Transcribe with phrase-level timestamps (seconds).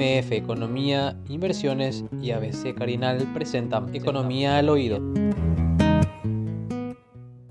[0.00, 4.98] MF Economía, Inversiones y ABC Carinal presentan Economía al Oído.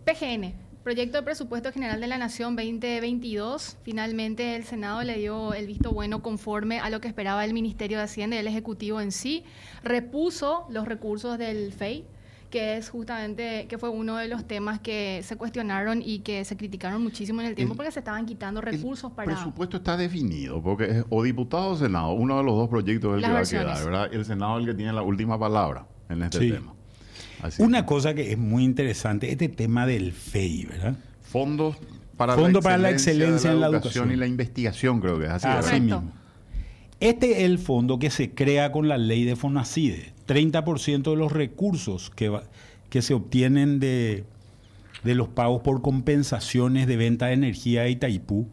[0.03, 3.77] PGN, Proyecto de Presupuesto General de la Nación 2022.
[3.83, 7.99] Finalmente el Senado le dio el visto bueno conforme a lo que esperaba el Ministerio
[7.99, 9.43] de Hacienda y el Ejecutivo en sí.
[9.83, 12.07] Repuso los recursos del FEI
[12.49, 16.57] que es justamente, que fue uno de los temas que se cuestionaron y que se
[16.57, 19.31] criticaron muchísimo en el tiempo porque se estaban quitando recursos para...
[19.31, 23.13] El presupuesto está definido, porque es o diputado o senado, uno de los dos proyectos
[23.13, 24.13] del que va a quedar, ¿verdad?
[24.13, 26.73] El senado es el que tiene la última palabra en este tema.
[27.59, 30.95] Una cosa que es muy interesante, este tema del FEI, ¿verdad?
[31.21, 31.77] Fondos
[32.19, 35.31] para, Fondo la, para la excelencia en la educación y la investigación, creo que es
[35.31, 35.47] así.
[35.47, 36.11] Así mismo.
[36.99, 40.11] Este es el fondo que se crea con la ley de FONACIDE.
[40.29, 42.31] 30% de los recursos que,
[43.01, 44.25] se obtienen de,
[45.03, 48.47] los pagos por compensaciones de venta de energía de Itaipú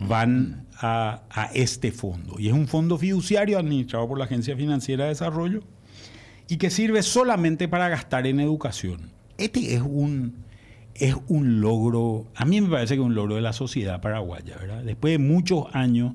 [0.00, 2.36] van a, a, este fondo.
[2.38, 5.62] Y es un fondo fiduciario administrado por la Agencia Financiera de Desarrollo
[6.46, 9.10] y que sirve solamente para gastar en educación.
[9.38, 10.44] Este es un,
[10.94, 14.56] es un logro, a mí me parece que es un logro de la sociedad paraguaya,
[14.58, 14.82] ¿verdad?
[14.82, 16.14] Después de muchos años,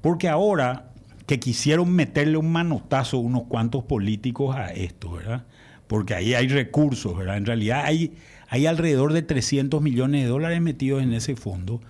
[0.00, 0.92] porque ahora
[1.26, 5.44] que quisieron meterle un manotazo unos cuantos políticos a esto, ¿verdad?
[5.86, 7.36] Porque ahí hay recursos, ¿verdad?
[7.36, 8.12] En realidad hay,
[8.48, 11.80] hay alrededor de 300 millones de dólares metidos en ese fondo.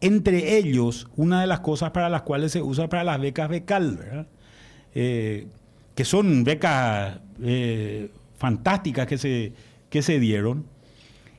[0.00, 3.96] Entre ellos, una de las cosas para las cuales se usa para las becas becal,
[3.96, 4.26] ¿verdad?
[4.94, 5.46] Eh,
[5.94, 9.52] que son becas eh, fantásticas que se,
[9.90, 10.64] que se dieron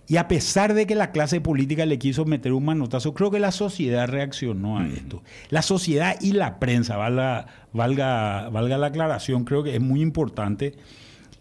[0.10, 3.38] y a pesar de que la clase política le quiso meter un manotazo, creo que
[3.38, 5.22] la sociedad reaccionó a esto.
[5.52, 10.74] La sociedad y la prensa, valga, valga, valga la aclaración, creo que es muy importante,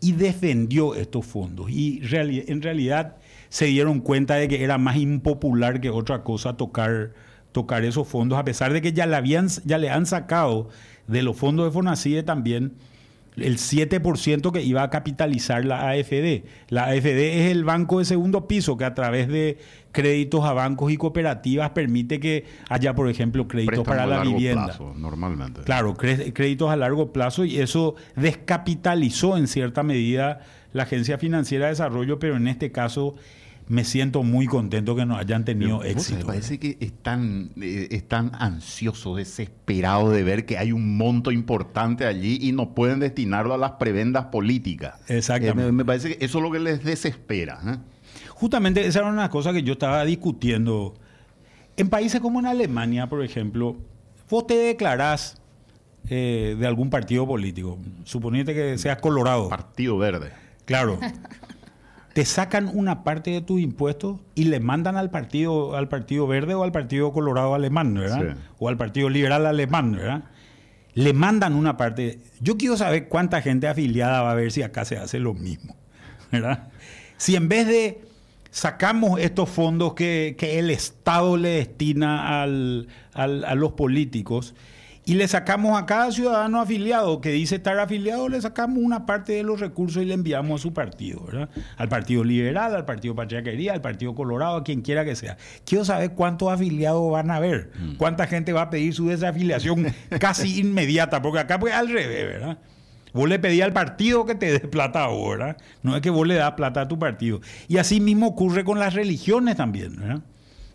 [0.02, 1.70] y defendió estos fondos.
[1.70, 3.16] Y en realidad
[3.48, 7.14] se dieron cuenta de que era más impopular que otra cosa tocar,
[7.52, 10.68] tocar esos fondos, a pesar de que ya le, habían, ya le han sacado
[11.06, 12.74] de los fondos de Fonacide también
[13.42, 16.44] el 7% que iba a capitalizar la AFD.
[16.68, 19.58] La AFD es el banco de segundo piso que a través de
[19.92, 24.66] créditos a bancos y cooperativas permite que haya, por ejemplo, créditos para la vivienda.
[24.66, 25.62] Plazo, normalmente.
[25.62, 30.40] Claro, créditos a largo plazo y eso descapitalizó en cierta medida
[30.72, 33.14] la Agencia Financiera de Desarrollo, pero en este caso
[33.68, 36.20] me siento muy contento que nos hayan tenido éxito.
[36.20, 42.06] Me parece que están, eh, están ansiosos, desesperados de ver que hay un monto importante
[42.06, 44.94] allí y no pueden destinarlo a las prebendas políticas.
[45.08, 45.68] Exactamente.
[45.68, 47.60] Eh, me, parece que eso es lo que les desespera.
[47.66, 47.76] ¿eh?
[48.30, 50.94] Justamente esa era una cosa que yo estaba discutiendo.
[51.76, 53.76] En países como en Alemania, por ejemplo,
[54.30, 55.40] vos te declarás
[56.04, 57.78] de algún partido político.
[58.04, 59.50] Suponete que seas colorado.
[59.50, 60.32] Partido Verde.
[60.64, 60.98] Claro.
[62.12, 66.54] te sacan una parte de tus impuestos y le mandan al partido, al partido verde
[66.54, 68.36] o al partido colorado alemán, ¿verdad?
[68.58, 70.24] O al partido liberal alemán, ¿verdad?
[70.94, 72.18] Le mandan una parte.
[72.40, 75.76] Yo quiero saber cuánta gente afiliada va a ver si acá se hace lo mismo,
[76.32, 76.68] ¿verdad?
[77.16, 78.00] Si en vez de
[78.50, 84.54] sacamos estos fondos que, el Estado le destina al, a los políticos
[85.08, 89.32] y le sacamos a cada ciudadano afiliado que dice estar afiliado, le sacamos una parte
[89.32, 91.48] de los recursos y le enviamos a su partido, ¿verdad?
[91.78, 95.38] Al Partido Liberal, al Partido Patriarquería, al Partido Colorado, a quien quiera que sea.
[95.64, 97.94] Quiero saber cuántos afiliados van a haber, mm.
[97.94, 99.86] cuánta gente va a pedir su desafiliación
[100.20, 102.58] casi inmediata, porque acá pues al revés, ¿verdad?
[103.14, 106.34] Vos le pedís al partido que te dé plata ahora, no es que vos le
[106.34, 107.40] das plata a tu partido.
[107.66, 110.20] Y así mismo ocurre con las religiones también, ¿verdad?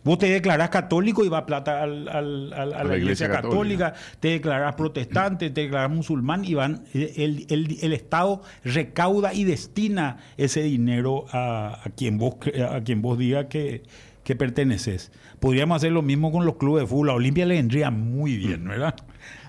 [0.03, 3.93] Vos te declarás católico y va plata al, a, la, iglesia, católica.
[4.19, 10.61] te declarás protestante, te declarás musulmán y van, el, el, Estado recauda y destina ese
[10.61, 12.35] dinero a, quien vos
[12.69, 13.83] a quien vos diga que,
[14.23, 15.11] que perteneces.
[15.39, 17.09] Podríamos hacer lo mismo con los clubes de fútbol.
[17.11, 18.95] A Olimpia le vendría muy bien, ¿verdad?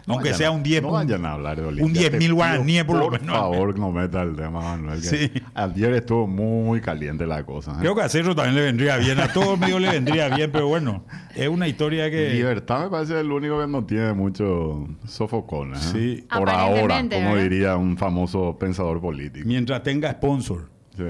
[0.06, 1.86] Aunque sea un 10 No vayan a hablar de Olimpia.
[1.86, 3.26] Un 10 mil guaraníes por, lo menos.
[3.26, 5.02] Por favor, no meta el tema, Manuel.
[5.02, 5.30] Sí.
[5.54, 7.72] Ayer estuvo muy caliente la cosa.
[7.72, 7.76] ¿eh?
[7.80, 9.18] Creo que a Cerro también le vendría bien.
[9.20, 11.04] A todo el medio le vendría bien, pero bueno,
[11.34, 12.30] es una historia que.
[12.30, 15.74] Libertad me parece el único que no tiene mucho sofocón.
[15.74, 15.78] ¿eh?
[15.78, 16.26] Sí.
[16.30, 19.46] Por ahora, como diría un famoso pensador político.
[19.46, 20.68] Mientras tenga sponsor.
[20.96, 21.04] Sí.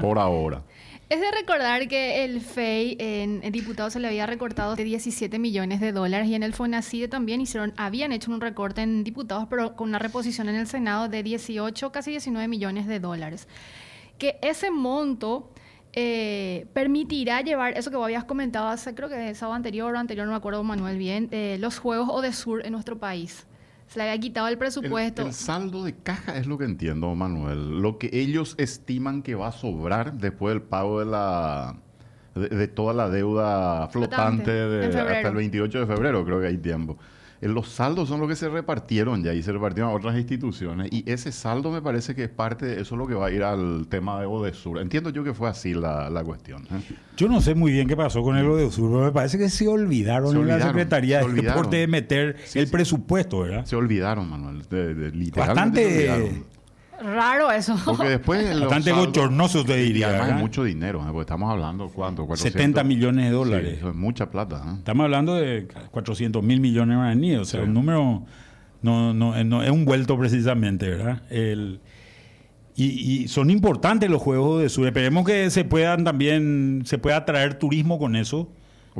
[0.00, 0.62] Por ahora.
[1.08, 5.80] Es de recordar que el FEI en, diputados se le había recortado de 17 millones
[5.80, 9.76] de dólares y en el FONACIDE también hicieron, habían hecho un recorte en diputados, pero
[9.76, 13.46] con una reposición en el Senado de 18, casi 19 millones de dólares.
[14.18, 15.52] Que ese monto
[15.92, 19.98] eh, permitirá llevar eso que vos habías comentado hace, creo que el sábado anterior o
[19.98, 23.46] anterior, no me acuerdo Manuel bien, eh, los Juegos o de Sur en nuestro país
[23.86, 25.22] se le había quitado el presupuesto.
[25.22, 27.80] El, saldo de caja es lo que entiendo, Manuel.
[27.80, 31.76] Lo que ellos estiman que va a sobrar después del pago de la
[32.34, 36.98] de, toda la deuda flotante, de, hasta el 28 de febrero, creo que hay tiempo.
[37.40, 40.88] Eh, Los saldos son los que se repartieron ya y se repartieron a otras instituciones.
[40.92, 43.30] Y ese saldo me parece que es parte, de eso es lo que va a
[43.30, 44.78] ir al tema de Odesur.
[44.78, 46.62] Entiendo yo que fue así la, la cuestión.
[46.64, 46.94] ¿eh?
[47.16, 49.68] Yo no sé muy bien qué pasó con el Odesur, pero me parece que se
[49.68, 51.42] olvidaron, Se en la Secretaría se de.
[51.42, 52.72] Deporte de meter Sí, el sí.
[52.72, 53.64] presupuesto, ¿verdad?
[53.66, 54.62] Se olvidaron, Manuel.
[54.68, 56.55] de- de- literalmente Bastante- se olvidaron.
[57.02, 57.76] Raro eso.
[57.84, 60.08] Porque después los Bastante saldos- bochornoso, te y diría.
[60.08, 60.36] además ¿verdad?
[60.38, 61.06] es mucho dinero, ¿eh?
[61.06, 62.26] porque estamos hablando, ¿cuánto?
[62.26, 62.52] 400.
[62.60, 63.74] 70 millones de Sí, dólares.
[63.78, 64.62] eso es mucha plata.
[64.66, 64.74] ¿eh?
[64.78, 67.66] Estamos hablando de 400 mil millones de guaraníes, o sea, Sí.
[67.66, 68.22] un número
[68.82, 71.22] no, no, no es un vuelto precisamente, ¿verdad?
[71.30, 71.80] El,
[72.76, 72.84] y,
[73.22, 74.86] y son importantes los juegos de sur.
[74.86, 78.48] Esperemos que se puedan también, se pueda atraer turismo con eso.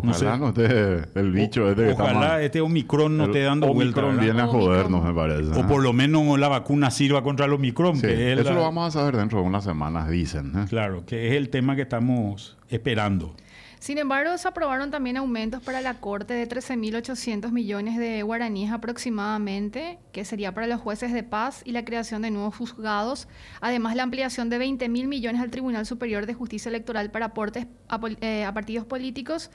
[0.02, 0.26] No sé.
[0.26, 2.40] Ojalá no, esté el bicho este que está Ojalá mal.
[2.42, 4.04] este Omicron no El esté dando vuelta.
[4.04, 5.50] Omicron a jodernos, me parece.
[5.52, 5.64] O ¿eh?
[5.68, 7.96] por lo menos la vacuna sirva contra el Omicron.
[7.96, 10.52] Sí, que es eso la- lo vamos a saber dentro de unas semanas, dicen.
[10.56, 10.66] ¿eh?
[10.68, 13.34] Claro, que es el tema que estamos esperando.
[13.78, 19.98] Sin embargo, se aprobaron también aumentos para la Corte de 13.800 millones de guaraníes aproximadamente,
[20.12, 23.28] que sería para los jueces de paz y la creación de nuevos juzgados.
[23.60, 28.00] Además, la ampliación de 20.000 millones al Tribunal Superior de Justicia Electoral para aportes a,
[28.22, 29.50] eh, a partidos políticos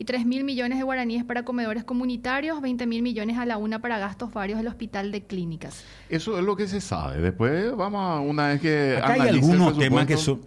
[0.00, 4.32] y 3.000 millones de guaraníes para comedores comunitarios, 20.000 millones a la una para gastos
[4.32, 5.84] varios del Hospital de Clínicas.
[6.08, 7.20] Eso es lo que se sabe.
[7.20, 10.40] Después vamos a una vez que Acá hay algunos temas que son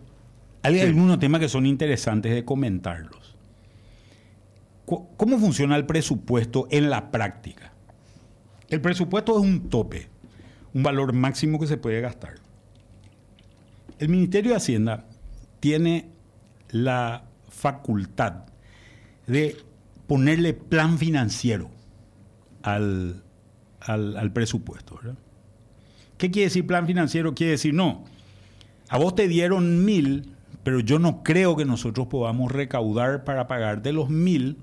[0.63, 0.81] hay Sí.
[0.81, 3.37] algunos temas que son interesantes de comentarlos.
[4.85, 7.73] ¿Cómo funciona el presupuesto en la práctica?
[8.69, 10.09] El presupuesto es un tope,
[10.73, 12.35] un valor máximo que se puede gastar.
[13.99, 15.05] El Ministerio de Hacienda
[15.59, 16.09] tiene
[16.71, 18.45] la facultad
[19.27, 19.57] de
[20.07, 21.69] ponerle plan financiero
[22.61, 23.23] al,
[23.81, 24.95] al- al presupuesto.
[25.01, 25.17] ¿verdad?
[26.17, 27.33] ¿Qué quiere decir plan financiero?
[27.33, 28.03] Quiere decir, no,
[28.89, 33.81] a vos te dieron mil, pero yo no creo que nosotros podamos recaudar para pagar
[33.81, 34.57] de los mil.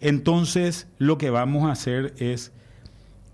[0.00, 2.52] Entonces, lo que vamos a hacer es,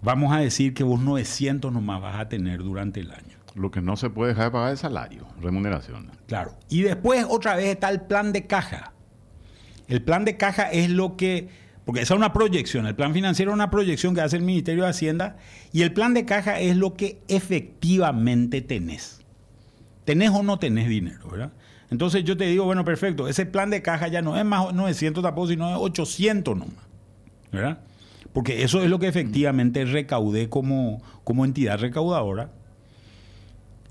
[0.03, 3.39] vamos a decir que vos 900 nomás vas a tener durante el año.
[3.57, 6.11] Lo que no se puede dejar de pagar es salario, remuneración.
[6.27, 6.55] Claro.
[6.69, 8.93] Y después otra vez está el plan de caja.
[9.91, 11.49] El plan de caja es lo que,
[11.85, 14.85] porque esa es una proyección, el plan financiero es una proyección que hace el Ministerio
[14.85, 15.37] de Hacienda
[15.73, 19.21] y el plan de caja es lo que efectivamente tenés.
[20.05, 21.53] Tenés o no tenés dinero, ¿verdad?
[21.91, 25.25] Entonces yo te digo, bueno, perfecto, ese plan de caja ya no es más 900
[25.25, 26.87] tampoco, sino es 800 nomás,
[27.51, 27.81] ¿verdad?
[28.33, 32.53] Porque eso es lo que efectivamente recaudé como, como entidad recaudadora.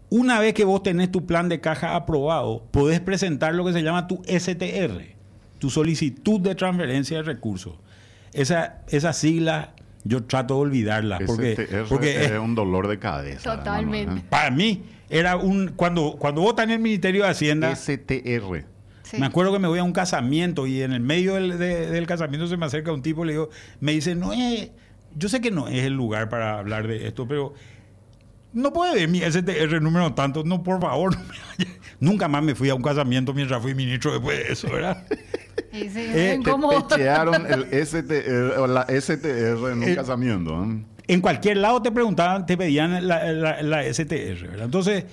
[0.09, 3.83] Una vez que vos tenés tu plan de caja aprobado, podés presentar lo que se
[3.83, 5.18] llama tu STR,
[5.59, 7.73] tu solicitud de transferencia de recursos.
[8.33, 9.73] Esa, esa sigla
[10.03, 13.57] yo trato de olvidarla porque, STR porque es un dolor de cabeza.
[13.57, 14.07] Totalmente.
[14.07, 17.75] Manuel, para mí era un cuando cuando vos estás en el Ministerio de Hacienda ¿eh?
[17.75, 18.65] STR.
[19.03, 19.17] Sí.
[19.19, 22.05] me acuerdo que me voy a un casamiento y en el medio del, de- del
[22.05, 24.69] casamiento se me acerca un tipo y le digo, me dice, no es,
[25.15, 27.55] yo sé que no es el lugar para hablar de esto, pero
[28.53, 31.15] no puede ver mi STR número tanto, no, por favor.
[31.17, 31.33] no me
[31.65, 31.79] vaya".
[31.99, 35.03] Nunca más me fui a un casamiento mientras fui ministro después de eso, ¿verdad?
[35.71, 36.51] Sí, Eh, Te
[36.89, 40.63] pechearon el STR, la STR en un Eh, casamiento.
[40.63, 40.83] ¿eh?
[41.07, 44.47] En cualquier lado te preguntaban, te pedían la, la- la STR.
[44.47, 44.65] ¿verdad?
[44.65, 45.05] Entonces,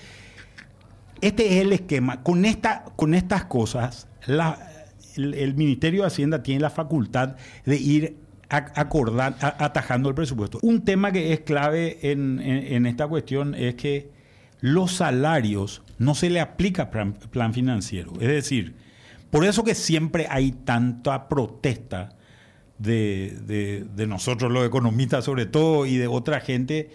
[1.20, 2.22] este es el esquema.
[2.22, 4.58] Con, esta, con estas cosas, la-
[5.16, 8.16] el, el Ministerio de Hacienda tiene la facultad de ir
[8.50, 10.58] a- acordar, a- atajando el presupuesto.
[10.62, 14.10] Un tema que es clave en, en- en esta cuestión es que
[14.60, 18.12] los salarios no se le aplica plan, plan financiero.
[18.20, 18.74] Es decir,
[19.36, 22.16] por eso que siempre hay tanta protesta
[22.78, 26.88] de, nosotros los economistas sobre todo y de otra gente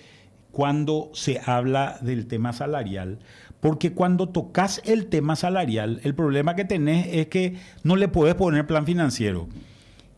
[0.51, 3.19] cuando se habla del tema salarial.
[3.60, 8.33] Porque cuando tocas el tema salarial, el problema que tenés es que no le puedes
[8.33, 9.48] poner plan financiero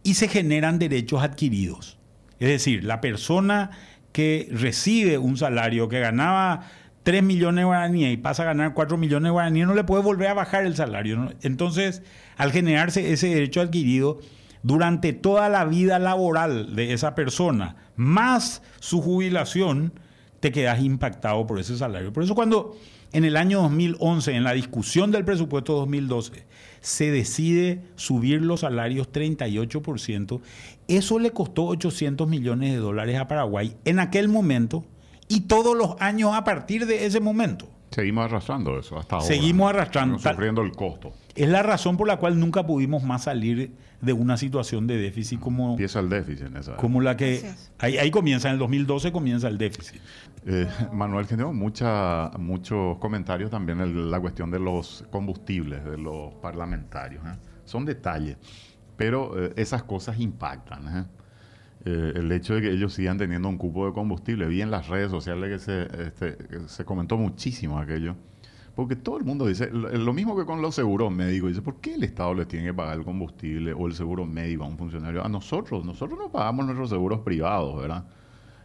[0.02, 1.98] y se generan derechos adquiridos.
[2.40, 3.72] Es decir, la persona
[4.14, 6.70] que recibe un salario que ganaba
[7.04, 10.04] 3 millones de guaraníes y pasa a ganar 4 millones de guaraníes, no le puede
[10.04, 11.32] volver a bajar el salario.
[11.42, 12.02] Entonces,
[12.38, 14.20] al generarse ese derecho adquirido,
[14.64, 19.94] durante toda la vida laboral de esa persona, más su jubilación,
[20.40, 22.14] te quedas impactado por ese salario.
[22.14, 22.78] Por eso cuando
[23.12, 26.46] en el año 2011, en la discusión del presupuesto 2012,
[26.82, 30.42] se decide subir los salarios 38%,
[30.88, 34.84] eso le costó 800 millones de dólares a Paraguay en aquel momento
[35.28, 37.68] y todos los años a partir de ese momento.
[37.92, 39.28] Seguimos arrastrando eso hasta ahora.
[39.28, 40.18] Seguimos arrastrando.
[40.18, 41.14] Seguimos Sufriendo el costo.
[41.36, 45.40] Es la razón por la cual nunca pudimos más salir de una situación de déficit
[45.40, 46.76] como, Empieza el déficit en esa.
[46.76, 47.54] como la que...
[47.80, 50.02] Ahí, ahí comienza, en el 2012 comienza el déficit.
[50.46, 55.98] Eh, Manuel, que tengo mucha, muchos comentarios también en la cuestión de los combustibles, de
[55.98, 57.24] los parlamentarios.
[57.26, 57.38] ¿eh?
[57.64, 58.38] Son detalles,
[58.98, 61.08] pero eh, esas cosas impactan.
[61.86, 62.14] ¿Eh?
[62.16, 64.48] el hecho de que ellos sigan teniendo un cupo de combustible.
[64.48, 68.16] Vi en las redes sociales que se, este, se comentó muchísimo aquello.
[68.76, 71.76] Porque todo el mundo dice, lo, lo mismo que con los seguros médicos, dice, ¿por
[71.80, 74.78] qué el Estado les tiene que pagar el combustible o el seguro médico a un
[74.78, 75.24] funcionario?
[75.24, 78.06] A nosotros, nosotros no pagamos nuestros seguros privados, ¿verdad?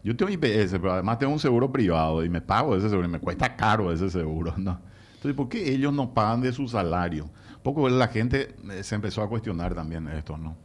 [0.03, 3.11] Yo tengo IPS, pero además tengo un seguro privado y me pago ese seguro y
[3.11, 4.81] me cuesta caro ese seguro, ¿no?
[5.15, 7.29] Entonces, ¿por qué ellos no pagan de su salario?
[7.63, 10.57] Poco la gente eh, se empezó a cuestionar también esto, ¿no?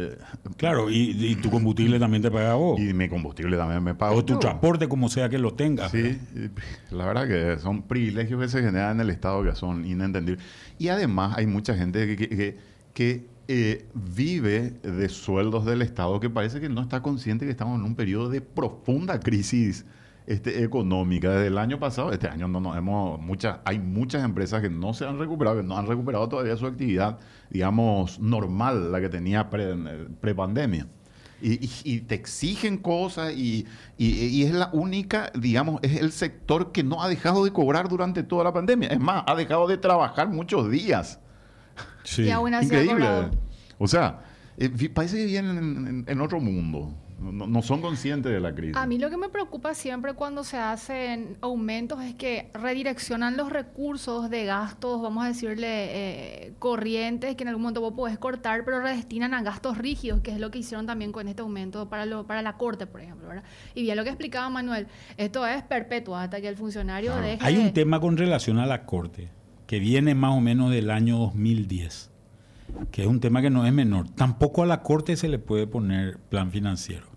[0.00, 0.16] Eh,
[0.56, 2.78] claro, y, y, tu combustible también te paga vos.
[2.78, 4.14] Y mi combustible también me paga.
[4.14, 5.90] O tu transporte, como sea que lo tengas.
[5.90, 6.16] Sí,
[6.92, 10.44] la verdad que son privilegios que se generan en el Estado que son inentendibles.
[10.78, 12.58] Y además hay mucha gente que, que,
[12.94, 17.80] que eh, vive de sueldos del Estado que parece que no está consciente que estamos
[17.80, 19.84] en un periodo de profunda crisis
[20.28, 21.30] este, económica.
[21.30, 24.92] Desde el año pasado, este año no nos hemos, muchas, hay muchas empresas que no
[24.92, 27.18] se han recuperado, que no han recuperado todavía su actividad,
[27.48, 30.86] digamos, normal, la que tenía pre-pandemia.
[31.40, 33.66] y, y, y, te exigen cosas y,
[33.96, 38.22] y, es la única, digamos, es el sector que no ha dejado de cobrar durante
[38.22, 38.88] toda la pandemia.
[38.88, 41.20] Es más, ha dejado de trabajar muchos días.
[42.04, 42.24] Sí.
[42.24, 43.30] Y aún así Increíble.
[43.78, 44.20] O sea,
[44.58, 46.92] eh, parece que vienen en, en, en otro mundo.
[47.18, 48.76] No, no, son conscientes de la crisis.
[48.76, 53.50] A mí lo que me preocupa siempre cuando se hacen aumentos es que redireccionan los
[53.50, 58.64] recursos de gastos, vamos a decirle, eh, corrientes, que en algún momento vos podés cortar,
[58.64, 62.06] pero redestinan a gastos rígidos, que es lo que hicieron también con este aumento para,
[62.06, 63.28] lo, para la corte, por ejemplo.
[63.28, 63.44] ¿verdad?
[63.74, 67.26] Y bien lo que explicaba Manuel, esto es perpetuo hasta que el funcionario claro.
[67.26, 67.44] deje...
[67.44, 69.28] Hay un tema con relación a la corte,
[69.66, 72.12] que viene más o menos del año 2010
[72.90, 74.08] que es un tema que no es menor.
[74.10, 77.07] Tampoco a la Corte se le puede poner plan financiero.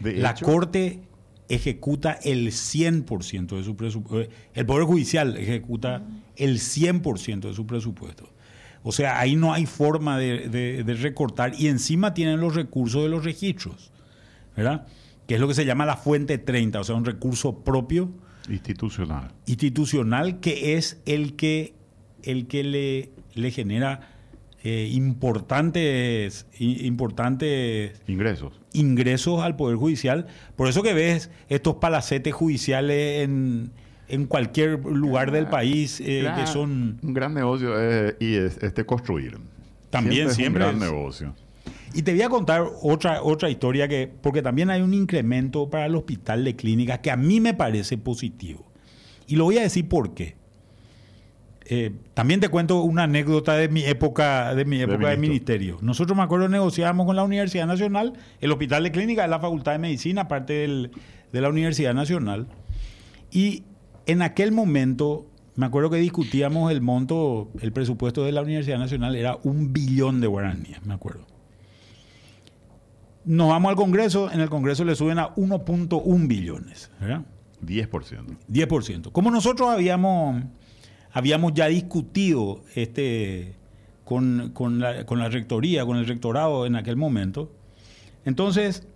[0.00, 1.00] De la hecho, Corte
[1.48, 4.32] ejecuta el 100% de su presupuesto.
[4.54, 6.02] El Poder Judicial ejecuta
[6.36, 8.28] el 100% de su presupuesto.
[8.82, 13.02] O sea, ahí no hay forma de, de, de, recortar y encima tienen los recursos
[13.02, 13.90] de los registros,
[14.56, 14.86] ¿verdad?
[15.26, 18.10] Que es lo que se llama la fuente 30, o sea, un recurso propio.
[18.48, 19.32] Institucional.
[19.46, 21.74] Institucional que es el que,
[22.22, 24.18] el que le, le genera
[24.62, 28.57] eh, importantes, importantes ingresos.
[28.72, 30.26] Ingresos al Poder Judicial.
[30.56, 33.70] Por eso que ves estos palacetes judiciales en,
[34.08, 36.98] en cualquier lugar del país eh, que son...
[37.02, 39.38] Un gran negocio eh, y es este construir.
[39.90, 41.34] También siempre es un gran es- negocio.
[41.94, 45.86] Y te voy a contar otra, otra historia que, porque también hay un incremento para
[45.86, 48.70] el hospital de clínicas que a mí me parece positivo.
[49.26, 50.36] Y lo voy a decir por qué.
[51.70, 55.76] Eh, también te cuento una anécdota de mi época de mi época de, ministerio.
[55.82, 59.72] Nosotros me acuerdo negociábamos con la Universidad Nacional, el hospital de clínica es la Facultad
[59.72, 60.90] de Medicina, parte del-
[61.30, 62.46] de la Universidad Nacional.
[63.30, 63.64] Y
[64.06, 69.14] en aquel momento, me acuerdo que discutíamos el monto, el presupuesto de la Universidad Nacional
[69.14, 71.26] era un billón de guaraníes, me acuerdo.
[73.24, 77.22] Nos vamos al Congreso, en el Congreso le suben a 1.1 billones, ¿verdad?
[77.60, 78.38] 10%.
[78.48, 79.12] 10%.
[79.12, 80.44] Como nosotros habíamos,
[81.12, 83.54] habíamos ya discutido este,
[84.04, 87.52] con, con la, con la rectoría, con el rectorado en aquel momento,
[88.24, 88.86] entonces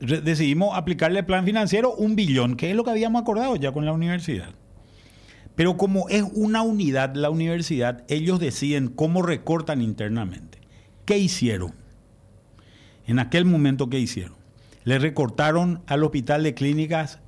[0.00, 3.84] decidimos aplicarle el plan financiero un billón, que es lo que habíamos acordado ya con
[3.84, 4.50] la universidad.
[5.54, 10.58] Pero como es una unidad la universidad, ellos deciden cómo recortan internamente.
[11.04, 11.74] ¿Qué hicieron?
[13.06, 14.36] En aquel momento, ¿qué hicieron?
[14.84, 17.20] Le recortaron al hospital de clínicas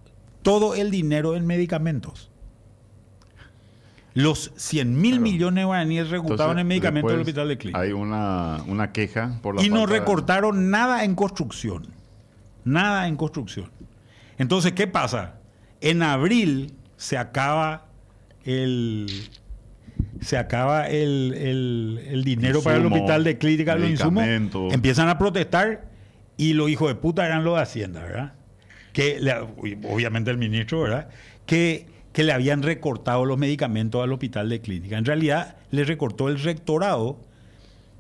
[0.43, 2.31] todo el dinero en medicamentos.
[4.15, 7.83] Los 100 mil millones de guaraníes Entonces, en medicamentos del hospital de clínicas.
[7.83, 11.89] Hay una, una queja por la Y no de- recortaron nada en construcción.
[12.65, 13.71] Nada en construcción.
[14.39, 15.35] Entonces, ¿qué pasa?
[15.81, 17.87] En abril se acaba
[18.45, 19.07] el
[20.21, 24.25] se acaba el, el- el dinero para el hospital de clínica, los insumos.
[24.73, 25.87] Empiezan a protestar
[26.37, 28.33] y los hijos de puta eran los de Hacienda, ¿verdad?
[28.93, 29.19] Que
[29.89, 31.09] obviamente el ministro, ¿verdad?
[31.47, 34.97] Que, que le habían recortado los medicamentos al hospital de clínica.
[34.97, 37.19] En realidad, le recortó el rectorado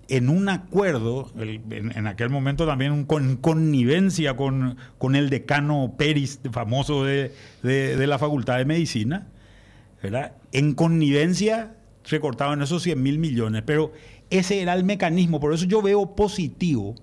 [0.09, 7.05] en un acuerdo, en, aquel momento también con connivencia con, con el decano Peris, famoso
[7.05, 9.27] de, de- de la Facultad de Medicina,
[10.03, 10.33] ¿verdad?
[10.53, 13.93] En connivencia recortaban esos 100 mil millones, pero
[14.31, 16.95] ese era el mecanismo, por eso yo veo positivo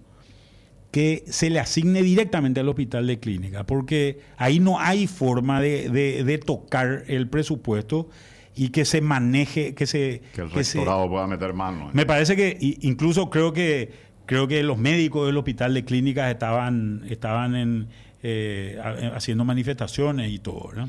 [0.91, 5.89] que se le asigne directamente al hospital de clínica, porque ahí no hay forma de,
[5.89, 8.10] de- de tocar el presupuesto
[8.55, 10.21] y que se maneje, que se...
[10.36, 11.89] Que el que se- rectorado pueda meter mano.
[11.93, 17.03] me parece que incluso creo que creo que los médicos del hospital de clínicas estaban
[17.10, 17.88] estaban en,
[18.24, 20.88] eh, ha- haciendo manifestaciones y todo, ¿no?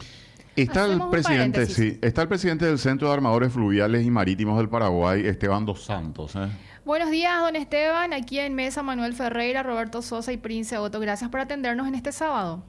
[0.55, 4.59] Está el Hacemos presidente, sí, está el presidente del Centro de Armadores Fluviales y Marítimos
[4.59, 6.37] del Paraguay, Esteban Dos Santos.
[6.37, 6.49] ¿eh?
[6.85, 8.13] Buenos días, don Esteban.
[8.13, 10.99] Aquí en Mesa, Manuel Ferreira, Roberto Sosa y Prince Otto.
[10.99, 12.65] Gracias por atendernos en este sábado.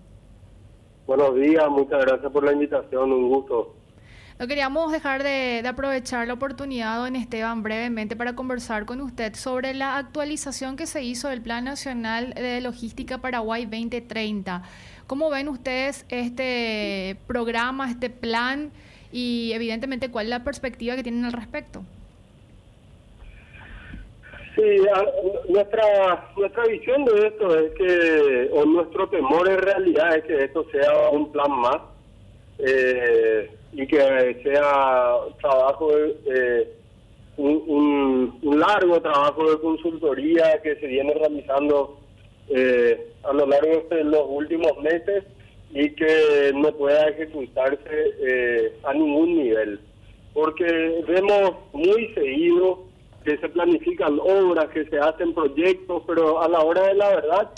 [1.08, 3.76] Buenos días, muchas gracias por la invitación, un gusto.
[4.38, 9.74] No queríamos dejar de, aprovechar la oportunidad, don Esteban, brevemente para conversar con usted sobre
[9.74, 14.62] la actualización que se hizo del Plan Nacional de Logística Paraguay 2030.
[15.08, 18.72] ¿Cómo ven ustedes este programa, este plan
[19.12, 21.84] y evidentemente cuál es la perspectiva que tienen al respecto?
[24.56, 24.62] Sí,
[25.50, 30.66] nuestra nuestra visión de esto es que, o nuestro temor en realidad es que esto
[30.72, 31.78] sea un plan más.
[32.60, 33.98] Eh, y que
[34.44, 36.72] sea trabajo, eh,
[37.38, 41.98] un, un, largo trabajo de consultoría que se viene realizando
[42.50, 45.24] eh, a lo largo de los últimos meses
[45.72, 49.80] y que no pueda ejecutarse eh, a ningún nivel.
[50.34, 52.84] Porque vemos muy seguido
[53.24, 57.52] que se planifican obras, que se hacen proyectos, pero a la hora de la verdad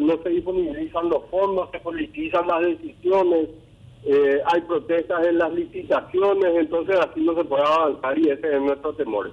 [0.00, 3.48] no se disponibilizan los fondos, se politizan las decisiones,
[4.04, 8.60] eh, hay protestas en las licitaciones, entonces así no se puede avanzar y ese es
[8.60, 9.32] nuestro temor.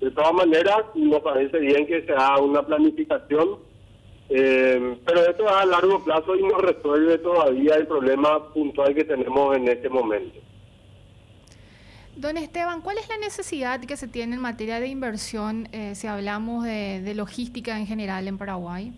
[0.00, 3.58] De todas maneras, nos parece bien que se haga una planificación,
[4.28, 9.04] eh, pero esto es a largo plazo y no resuelve todavía el problema puntual que
[9.04, 10.38] tenemos en este momento.
[12.16, 16.06] Don Esteban, ¿cuál es la necesidad que se tiene en materia de inversión eh, si
[16.06, 18.92] hablamos de logística en general en Paraguay?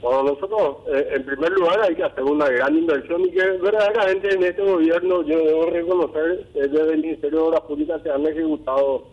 [0.00, 4.34] Bueno, nosotros, eh, en primer lugar, hay que hacer una gran inversión y que verdaderamente
[4.34, 9.08] en este gobierno, yo debo reconocer, desde el Ministerio de Obras Públicas se han ejecutado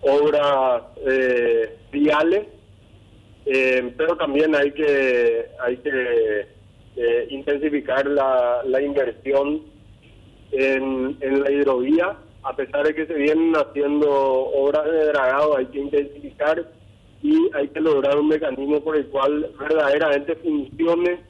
[0.00, 2.46] obras eh, viales,
[3.44, 6.46] eh, pero también hay que hay que
[6.96, 9.62] eh, intensificar la, la inversión
[10.52, 15.78] en, la hidrovía, a pesar de que se vienen haciendo obras de dragado, hay que
[15.78, 16.70] intensificar
[17.22, 21.20] y hay que lograr un mecanismo por el cual verdaderamente funcione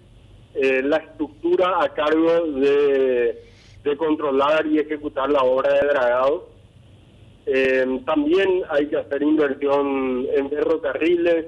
[0.54, 3.46] eh, la estructura a cargo de,
[3.96, 6.48] controlar y ejecutar la obra de dragado.
[7.46, 11.46] Eh, también hay que hacer inversión en ferrocarriles.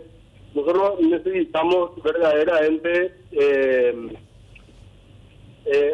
[0.55, 3.95] Nosotros necesitamos verdaderamente eh,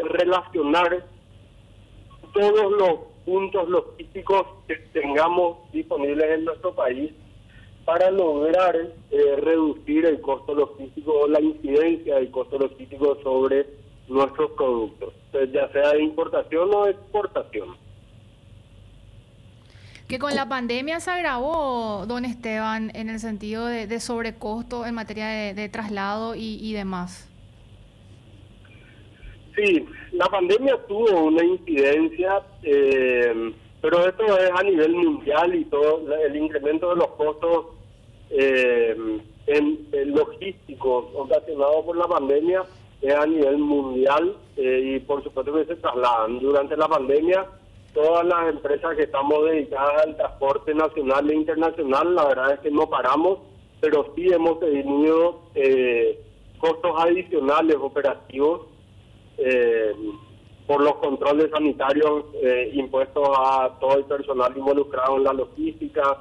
[0.04, 1.04] relacionar
[2.32, 7.12] todos los puntos logísticos que tengamos disponibles en nuestro país
[7.84, 13.66] para lograr eh, reducir el costo logístico o la incidencia del costo logístico sobre
[14.08, 17.76] nuestros productos, ya sea de importación o de exportación.
[20.08, 25.26] Que con la pandemia se agravó, don Esteban, en el sentido de, sobrecosto en materia
[25.52, 27.27] de, traslado y, demás.
[29.58, 36.14] Sí, la pandemia tuvo una incidencia, eh, pero esto es a nivel mundial y todo
[36.14, 37.66] el incremento de los costos
[38.30, 38.96] eh,
[40.06, 42.62] logísticos ocasionados por la pandemia
[43.02, 46.38] es a nivel mundial eh, y por supuesto que se trasladan.
[46.38, 47.44] Durante la pandemia,
[47.94, 52.70] todas las empresas que estamos dedicadas al transporte nacional e internacional, la verdad es que
[52.70, 53.40] no paramos,
[53.80, 56.20] pero sí hemos tenido eh,
[56.60, 58.77] costos adicionales operativos
[59.38, 59.94] eh,
[60.66, 62.24] por los controles sanitarios
[62.72, 66.18] impuestos a todo el personal involucrado en la logística,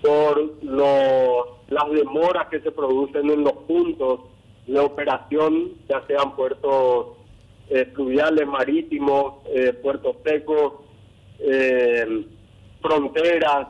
[0.00, 4.20] por las demoras que se producen en los puntos
[4.66, 7.18] de operación, ya sean puertos
[7.68, 10.74] eh, fluviales, marítimos, eh, puertos secos,
[11.38, 12.26] eh,
[12.80, 13.68] fronteras,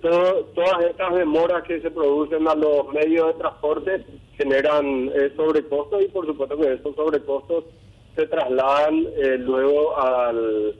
[0.00, 4.04] todas estas demoras que se producen a los medios de transporte
[4.36, 7.64] generan sobrecostos y por supuesto que esos sobrecostos
[8.14, 9.04] se trasladan
[9.40, 10.74] luego al,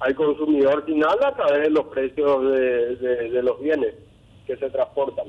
[0.00, 3.94] al consumidor final a través de los precios de los bienes
[4.46, 5.26] que se transportan.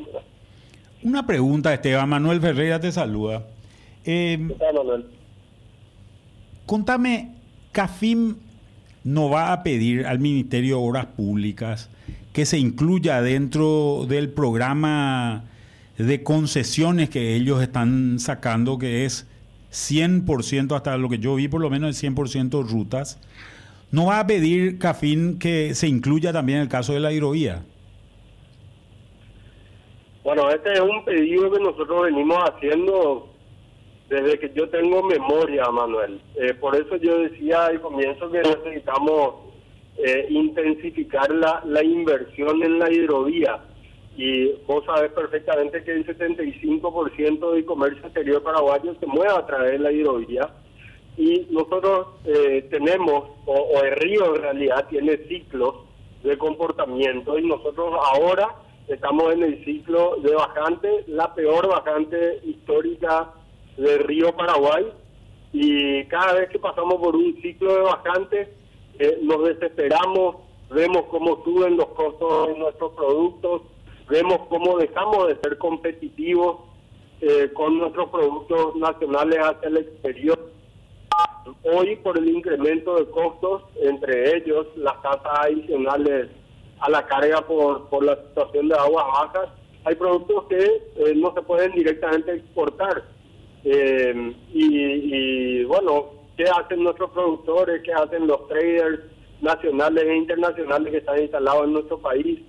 [1.03, 2.09] Una pregunta, Esteban.
[2.09, 3.45] Manuel Ferreira te saluda.
[4.03, 5.05] Eh, Manuel?
[6.65, 7.35] Contame,
[7.71, 8.37] CAFIM
[9.03, 11.89] no va a pedir al Ministerio de Obras Públicas
[12.33, 15.45] que se incluya dentro del programa
[15.97, 19.27] de concesiones que ellos están sacando, que es
[19.75, 23.19] 100%, hasta lo que yo vi, por lo menos es 100% rutas.
[23.91, 27.63] ¿No va a pedir CAFIM que se incluya también el caso de la hidrovía?
[30.23, 33.29] Bueno, este es un pedido que nosotros venimos haciendo
[34.09, 36.21] desde que yo tengo memoria, Manuel.
[36.35, 39.35] Eh, por eso yo decía al comienzo que necesitamos
[39.97, 43.59] eh, intensificar la, la inversión en la hidrovía.
[44.17, 49.73] Y vos sabés perfectamente que el 75% del comercio exterior paraguayo se mueve a través
[49.73, 50.49] de la hidrovía.
[51.17, 55.75] Y nosotros eh, tenemos, o, o el río en realidad tiene ciclos
[56.23, 58.55] de comportamiento y nosotros ahora
[58.87, 63.31] estamos en el ciclo de bajante, la peor bajante histórica
[63.77, 64.85] del río Paraguay
[65.53, 68.53] y cada vez que pasamos por un ciclo de bajante
[68.99, 70.37] eh, nos desesperamos,
[70.69, 73.61] vemos cómo suben los costos de nuestros productos,
[74.09, 76.57] vemos cómo dejamos de ser competitivos
[77.21, 80.51] eh, con nuestros productos nacionales hacia el exterior.
[81.63, 86.29] Hoy por el incremento de costos, entre ellos las tasas adicionales
[86.79, 89.49] a la carga por, por la situación de aguas bajas,
[89.85, 93.03] hay productos que eh, no se pueden directamente exportar.
[93.63, 97.81] Eh, y, bueno, ¿qué hacen nuestros productores?
[97.83, 99.01] ¿Qué hacen los traders
[99.41, 102.39] nacionales e internacionales que están instalados en nuestro país?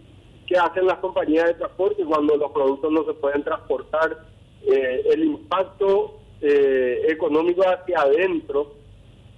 [0.47, 4.19] ¿Qué hacen las compañías de transporte cuando los productos no se pueden transportar?
[4.67, 8.75] Eh, el impacto económico hacia adentro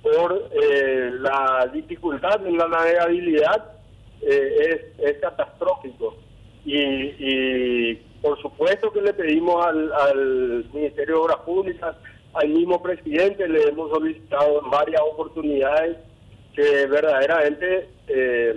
[0.03, 3.79] por la dificultad en la navegabilidad
[4.21, 6.17] eh, es, es, catastrófico.
[6.65, 11.97] Y, por supuesto que le pedimos al, Ministerio de Obras Públicas,
[12.35, 15.97] al mismo presidente, le hemos solicitado en varias oportunidades
[16.55, 18.55] que verdaderamente eh,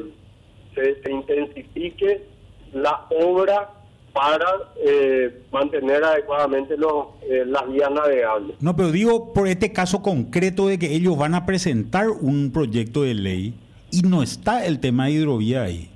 [0.74, 2.26] se, intensifique
[2.74, 3.70] la obra
[4.14, 4.46] para
[4.86, 7.08] eh, mantener adecuadamente los,
[7.48, 8.58] las vías navegables.
[8.60, 13.04] No, pero digo por este caso concreto de que ellos van a presentar un proyecto
[13.04, 13.54] de ley
[13.92, 15.90] y no está el tema de hidrovía ahí.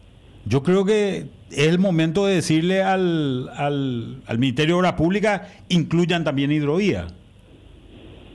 [0.46, 6.24] Yo creo que es el momento de decirle al, al, Ministerio de Obras Públicas, incluyan
[6.24, 7.08] también hidrovía.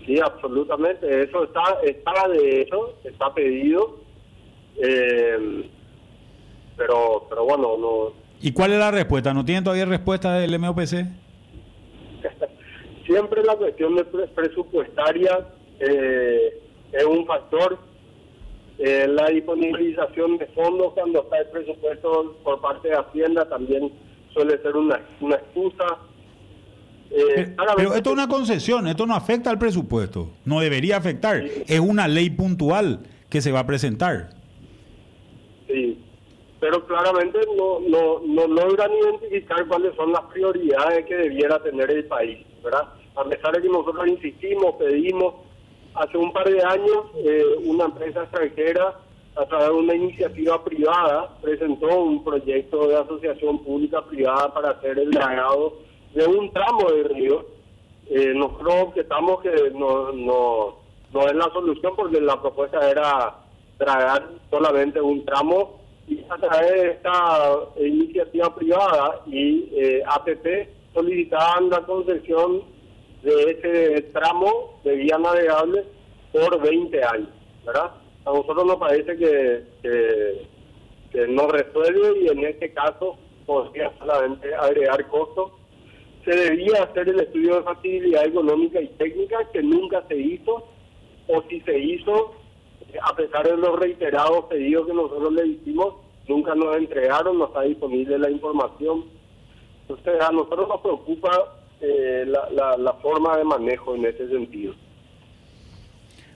[0.06, 1.22] Sí, absolutamente.
[1.22, 4.00] Eso está, está de hecho, está pedido.
[4.82, 5.68] Eh,
[6.76, 8.29] pero, pero bueno, no.
[8.42, 9.34] ¿Y cuál es la respuesta?
[9.34, 11.06] ¿No tienen todavía respuesta del MOPC?
[13.06, 15.46] Siempre la cuestión de presupuestaria
[15.80, 16.60] eh,
[16.92, 17.78] es un factor
[18.82, 23.92] eh, la disponibilización de fondos cuando está el presupuesto por parte de Hacienda también
[24.32, 25.84] suele ser una, una excusa.
[27.10, 31.80] Eh, pero, esto es una concesión, esto no afecta al presupuesto, no debería afectar, es
[31.80, 34.30] una ley puntual que se va a presentar.
[35.66, 35.98] Sí,
[36.60, 42.04] pero claramente no, no, no logran identificar cuáles son las prioridades que debiera tener el
[42.04, 42.88] país, ¿verdad?
[43.16, 45.34] A pesar de que nosotros insistimos, pedimos,
[45.94, 49.00] Hace un par de años, eh, una empresa extranjera,
[49.36, 55.10] a través de una iniciativa privada, presentó un proyecto de asociación pública-privada para hacer el
[55.10, 55.78] dragado
[56.14, 57.44] de un tramo del río.
[58.08, 60.76] Eh, nosotros objetamos que no, no,
[61.12, 63.36] no es la solución porque la propuesta era
[63.76, 65.79] tragar solamente un tramo
[66.28, 72.62] a través de esta iniciativa privada y eh, APP solicitaban la concesión
[73.22, 75.84] de ese tramo de vía navegable
[76.32, 77.28] por 20 años,
[77.64, 77.90] ¿verdad?
[78.24, 79.64] A nosotros nos parece que,
[81.12, 85.52] que, no resuelve y en este caso podría solamente agregar costos.
[86.24, 90.66] Se debía hacer el estudio de factibilidad económica y técnica que nunca se hizo,
[91.28, 92.34] o si se hizo,
[93.02, 95.94] a pesar de los reiterados pedidos que nosotros le hicimos,
[96.28, 99.04] nunca nos entregaron, no está disponible la información.
[99.82, 101.30] Entonces a nosotros nos preocupa
[101.80, 104.74] eh, la, la, forma de manejo en ese sentido.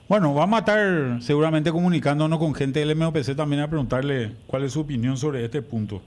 [0.08, 4.72] Bueno, vamos a estar seguramente comunicándonos con gente del MOPC también a preguntarle cuál es
[4.72, 6.00] su opinión sobre este punto.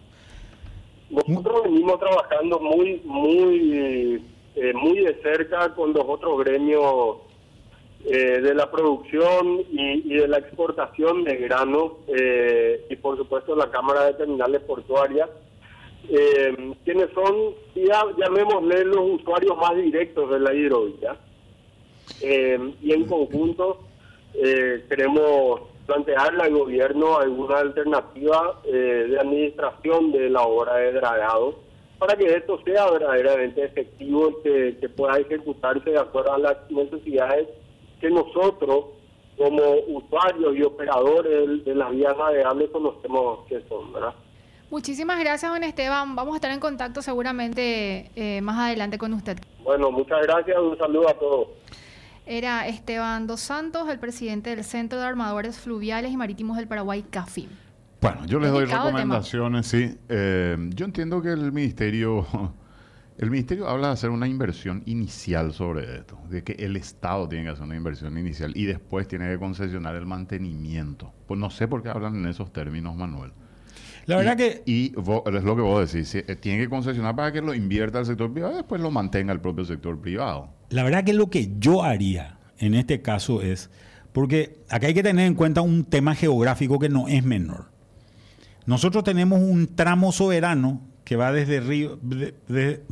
[1.10, 4.22] Nosotros venimos trabajando muy, muy,
[4.56, 7.18] eh, muy de cerca con los otros gremios
[8.08, 11.98] eh, de la producción y, de la exportación de grano
[12.89, 15.30] y por supuesto la Cámara de Terminales Portuarias
[16.10, 21.17] eh, quienes son, ya, llamémosle, los usuarios más directos de la hidrovía.
[22.22, 23.80] Eh, y en conjunto
[24.34, 31.60] eh, queremos plantearle al gobierno alguna alternativa eh, de administración de la obra de dragado
[31.98, 36.72] para que esto sea verdaderamente efectivo y que, que pueda ejecutarse de acuerdo a las
[36.72, 37.48] necesidades
[38.00, 38.86] que nosotros
[39.38, 44.14] como usuarios y operadores de las vías navegables conocemos que son, ¿verdad?
[44.70, 46.16] Muchísimas gracias, don Esteban.
[46.16, 49.38] Vamos a estar en contacto seguramente eh, más adelante con usted.
[49.64, 50.58] Bueno, muchas gracias.
[50.58, 51.48] Un saludo a todos.
[52.26, 57.04] Era Esteban Dos Santos, el presidente del Centro de Armadores Fluviales y Marítimos del Paraguay,
[57.10, 57.48] CAFIM.
[58.02, 59.98] Bueno, yo les doy recomendaciones, sí.
[60.10, 62.26] Eh, yo entiendo que el ministerio,
[63.17, 67.45] el ministerio habla de hacer una inversión inicial sobre esto, de que el Estado tiene
[67.45, 71.12] que hacer una inversión inicial y después tiene que concesionar el mantenimiento.
[71.25, 73.32] Pues no sé por qué hablan en esos términos, Manuel.
[74.06, 74.62] La verdad que...
[74.65, 78.06] Y es lo que vos decís, eh, tiene que concesionar para que lo invierta el
[78.06, 80.49] sector privado y después lo mantenga el propio sector privado.
[80.69, 83.71] La verdad que lo que yo haría en este caso es,
[84.13, 87.71] porque acá hay que tener en cuenta un tema geográfico que no es menor.
[88.65, 91.98] nosotros tenemos un tramo soberano que va desde Río,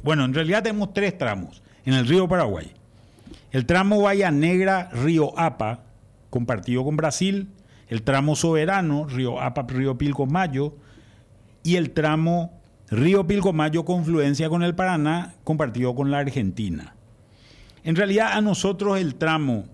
[0.01, 2.71] bueno, en realidad tenemos tres tramos en el río Paraguay.
[3.51, 5.81] El tramo Bahía Negra, Río Apa,
[6.29, 7.49] compartido con Brasil,
[7.89, 10.77] el tramo soberano, Río Apa, Río Pilcomayo,
[11.61, 12.57] y el tramo
[12.89, 16.95] Río Pilcomayo, confluencia con el Paraná, compartido con la Argentina.
[17.83, 19.65] En realidad a nosotros el tramo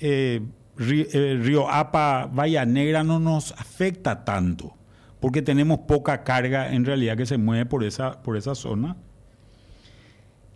[0.00, 0.40] eh,
[0.78, 4.77] eh, Río Apa, Bahía Negra no nos afecta tanto,
[5.20, 8.96] porque tenemos poca carga en realidad que se mueve por esa, por esa zona.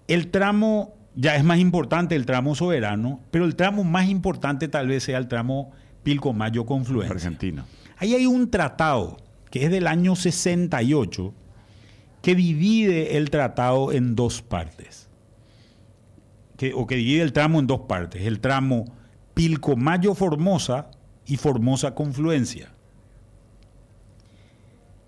[0.09, 4.89] El tramo ya es más importante, el tramo soberano, pero el tramo más importante tal
[4.89, 5.73] vez sea el tramo
[6.03, 7.15] Pilcomayo Confluencia.
[7.15, 7.65] Argentina.
[7.99, 9.19] Ahí hay un tratado
[9.51, 11.35] que es del año 68
[12.23, 15.09] que divide el tratado en dos partes.
[16.57, 18.23] Que- o que divide el tramo en dos partes.
[18.23, 18.85] El tramo
[19.35, 20.91] Pilcomayo-Formosa
[21.27, 22.72] y Formosa-Confluencia.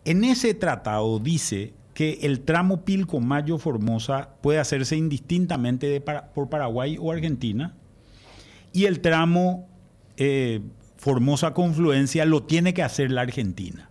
[0.04, 6.02] En ese tratado dice que el tramo Pilcomayo-Formosa puede hacerse indistintamente
[6.34, 7.74] por Paraguay o Argentina
[8.72, 9.68] y el tramo
[10.16, 10.60] eh,
[10.98, 13.88] Formosa-Confluencia lo tiene que hacer la Argentina.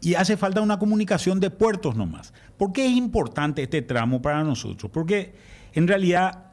[0.00, 2.34] Y hace falta una comunicación de puertos nomás.
[2.56, 4.90] ¿Por qué es importante este tramo para nosotros?
[4.92, 5.34] Porque
[5.72, 6.52] en realidad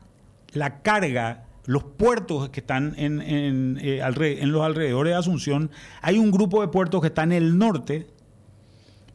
[0.53, 4.01] la carga, los puertos que están en, en, eh,
[4.45, 5.71] los alrededores de Asunción,
[6.01, 8.07] hay un grupo de puertos que está en el norte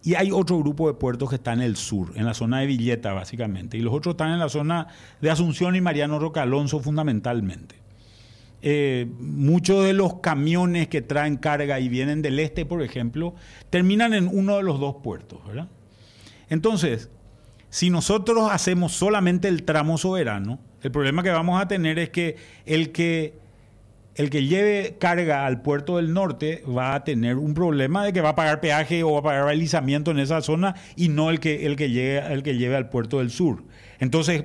[0.07, 2.67] y hay otro grupo de puertos que está en el sur, en la zona de
[2.67, 3.77] Villeta básicamente.
[3.77, 4.87] Y los otros están en la zona
[5.21, 7.75] de Asunción y Mariano Roca Alonso fundamentalmente.
[8.63, 13.35] Eh, muchos de los camiones que traen carga y vienen del este, por ejemplo,
[13.69, 15.67] terminan en uno de los dos puertos, ¿verdad?
[16.51, 17.11] Entonces,
[17.69, 22.37] si nosotros hacemos solamente el tramo soberano, el problema que vamos a tener es que
[22.65, 23.41] el que
[24.17, 28.23] el que lleve carga al puerto del norte va a tener un problema de que
[28.23, 31.39] va a pagar peaje o va a pagar balizamiento en esa zona y no el
[31.39, 33.63] que, el que, llegue, el que lleve al puerto del sur.
[34.01, 34.45] Entonces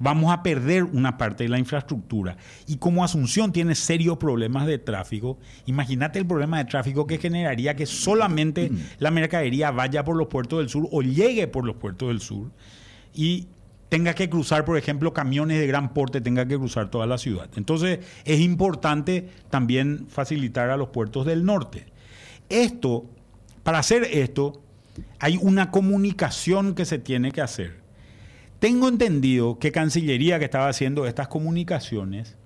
[0.00, 2.36] vamos a perder una parte de la infraestructura.
[2.66, 7.76] Y como Asunción tiene serios problemas de tráfico, imagínate el problema de tráfico que generaría
[7.76, 12.08] que solamente la mercadería vaya por los puertos del sur o llegue por los puertos
[12.08, 12.50] del sur
[13.14, 13.46] y
[13.92, 17.50] tenga que cruzar, por ejemplo, camiones de gran porte, tenga que cruzar toda la ciudad.
[17.56, 21.84] Entonces, es importante también facilitar a los puertos del norte.
[22.48, 23.04] Esto,
[23.62, 24.62] para hacer esto,
[25.18, 27.82] hay una comunicación que se tiene que hacer.
[28.60, 32.38] Tengo entendido que Cancillería, que estaba haciendo estas comunicaciones,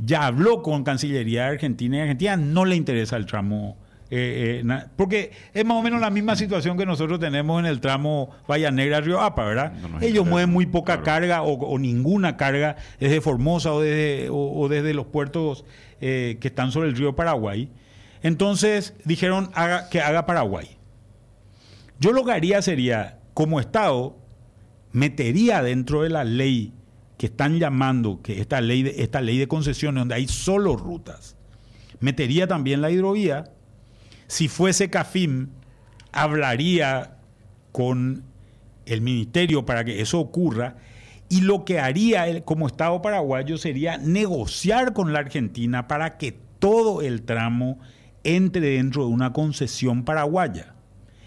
[0.00, 3.76] ya habló con Cancillería de Argentina y Argentina no le interesa el tramo.
[4.10, 7.80] Eh, eh, porque es más o menos la misma situación que nosotros tenemos en el
[7.80, 9.72] tramo Bahía Negra Río Apa, ¿verdad?
[9.72, 11.04] No Ellos interesa, mueven muy poca claro.
[11.04, 15.64] carga o, o ninguna carga desde Formosa o desde, o, o desde los puertos
[16.00, 17.70] eh, que están sobre el río Paraguay.
[18.22, 20.68] Entonces dijeron haga- que haga Paraguay.
[21.98, 24.16] Yo lo que haría sería, como Estado,
[24.92, 26.72] metería dentro de la ley
[27.18, 31.36] que están llamando, que esta ley de, esta ley de concesiones, donde hay solo rutas,
[32.00, 33.50] metería también la hidrovía.
[34.26, 35.48] Si fuese CAFIM,
[36.12, 37.16] hablaría
[37.72, 38.24] con
[38.86, 40.76] el ministerio para que eso ocurra.
[41.28, 46.38] Y lo que haría él como Estado paraguayo sería negociar con la Argentina para que
[46.58, 47.78] todo el tramo
[48.24, 50.74] entre dentro de una concesión paraguaya.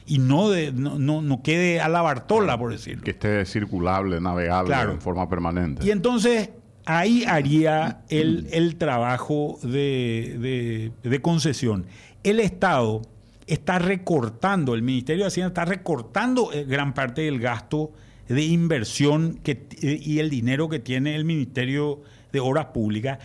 [0.05, 3.03] Y no, de, no, no, no quede a la Bartola, por decirlo.
[3.03, 4.93] Que esté circulable, navegable Claro.
[4.93, 5.85] en forma permanente.
[5.85, 6.49] Y entonces
[6.85, 11.85] ahí haría el, el trabajo de, de- de concesión.
[12.23, 13.01] El Estado
[13.47, 17.91] está recortando, el Ministerio de Hacienda está recortando eh, gran parte del gasto
[18.27, 22.01] de inversión t- y el dinero que tiene el Ministerio
[22.32, 23.19] de Obras Públicas.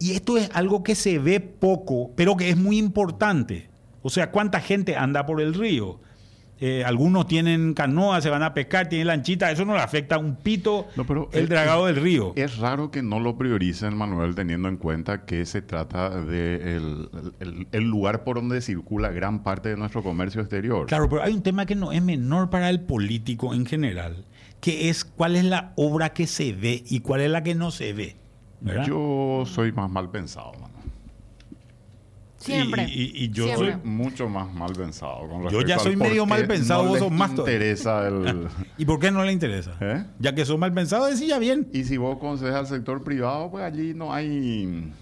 [0.00, 3.68] Y esto es algo que se ve poco, pero que es muy importante.
[4.02, 6.00] O sea, ¿cuánta gente anda por el río?
[6.60, 10.34] Eh, algunos tienen canoa, se van a pescar, tienen lanchita, eso no le afecta un
[10.36, 12.32] pito No, pero el es- dragado del río.
[12.34, 17.08] Es raro que no lo prioricen, Manuel, teniendo en cuenta que se trata de el,
[17.38, 20.86] el- el lugar por donde circula gran parte de nuestro comercio exterior.
[20.86, 24.24] Claro, pero hay un tema que no es menor para el político en general,
[24.60, 27.70] que es cuál es la obra que se ve y cuál es la que no
[27.70, 28.16] se ve.
[28.60, 28.84] ¿verdad?
[28.86, 30.72] Yo soy más mal pensado, Manuel.
[32.38, 32.84] Siempre.
[32.88, 33.72] Y, y- y yo Siempre.
[33.72, 35.28] Soy mucho más mal pensado.
[35.28, 38.46] Con Yo ya soy medio mal pensado, no vos sos más interesa el...
[38.78, 39.72] ¿Y por qué no le interesa?
[39.80, 40.04] ¿Eh?
[40.20, 41.68] Ya que son mal pensados, decía bien.
[41.72, 44.92] Y si vos aconsejas al sector privado, pues allí no hay...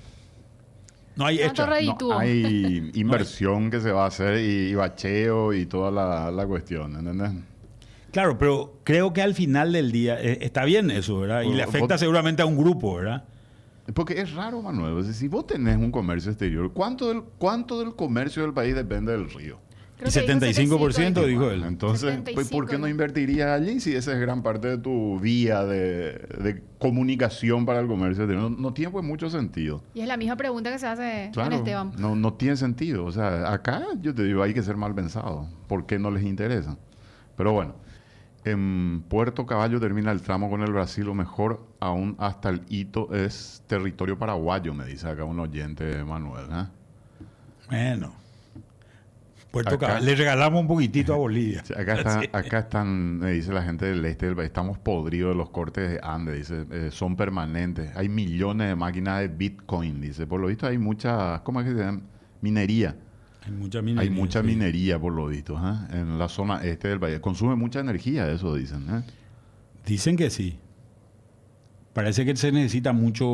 [1.14, 1.38] No hay
[2.09, 6.46] No hay inversión que se va a hacer y, y bacheo y toda la, la
[6.46, 7.33] cuestión, ¿entendés?
[8.12, 11.42] Claro, pero creo que al final del día eh, está bien eso, ¿verdad?
[11.42, 13.25] Y le afecta vos- seguramente a un grupo, ¿verdad?
[13.94, 14.94] Porque es raro, Manuel.
[14.94, 18.75] O sea, si vos tenés un comercio exterior, ¿cuánto del, ¿cuánto del comercio del país
[18.75, 19.59] depende del río?
[19.96, 21.62] Creo Y que dijo 75% 75, dijo él.
[21.64, 25.18] Entonces, pues, ¿por qué no 75, invertirías allí si esa es gran parte de tu
[25.20, 28.51] vía de, de comunicación para el comercio exterior?
[28.51, 29.83] No, no tiene pues mucho sentido.
[29.94, 31.92] Y es la misma pregunta que se hace Claro, en Esteban.
[31.99, 33.07] no, no tiene sentido.
[33.07, 35.46] O sea, acá yo te digo, hay que ser mal pensado.
[35.66, 36.77] ¿Por qué no les interesa?
[37.37, 37.77] Pero bueno,
[38.51, 43.13] en Puerto Caballo termina el tramo con el Brasil, o mejor aún hasta el hito
[43.15, 46.47] es territorio paraguayo, me dice acá un oyente, Manuel.
[46.51, 46.65] ¿eh?
[47.71, 48.13] Bueno.
[49.51, 51.63] Puerto Acá- Le regalamos un poquitito a Bolivia.
[51.77, 55.37] Acá, está- acá están, me dice la gente del este del país, estamos podridos de
[55.39, 57.97] los cortes de Andes, dice, eh, son permanentes.
[57.97, 60.27] Hay millones de máquinas de Bitcoin, dice.
[60.27, 62.01] Por lo visto hay mucha, ¿cómo es que se llama?
[62.43, 62.97] Minería.
[63.47, 64.11] Hay mucha minería.
[64.11, 64.47] Hay mucha sí.
[64.47, 65.99] minería, por lo visto, ¿eh?
[65.99, 67.21] en la zona este del país.
[67.21, 68.87] Consume mucha energía, eso dicen.
[68.91, 69.03] ¿eh?
[69.87, 70.59] Dicen que sí.
[71.93, 73.25] Parece que se necesita mucho,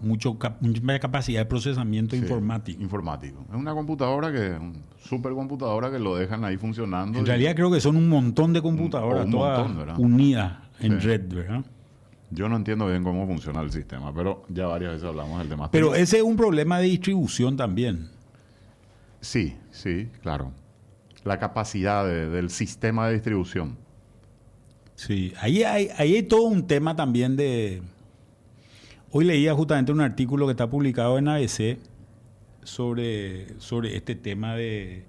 [0.00, 2.82] mucho mucha capacidad de procesamiento Sí, informático.
[2.82, 3.44] Informático.
[3.48, 7.20] Es una computadora que, un supercomputadora que lo dejan ahí funcionando.
[7.20, 11.06] En realidad creo que son un montón de computadoras, un todas unidas en Sí.
[11.06, 11.64] red, ¿verdad?
[12.32, 15.70] Yo no entiendo bien cómo funciona el sistema, pero ya varias veces hablamos del tema.
[15.70, 18.08] Pero ese es un problema de distribución también.
[19.20, 20.52] Sí, sí, claro.
[21.24, 23.76] La capacidad de- del sistema de distribución.
[24.94, 27.82] Sí, ahí hay, ahí hay todo un tema también de...
[29.12, 31.78] Hoy leía justamente un artículo que está publicado en ABC
[32.62, 35.04] sobre, sobre este tema de,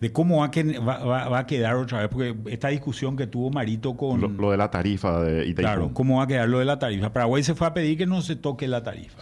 [0.00, 3.26] de cómo va, que, va, va- va a quedar otra vez, porque esta discusión que
[3.26, 4.20] tuvo Marito con...
[4.20, 5.60] Lo, lo de la tarifa de Itaipú.
[5.60, 7.12] Claro, cómo va a quedar lo de la tarifa.
[7.12, 9.18] Paraguay se fue a pedir que no se toque la tarifa.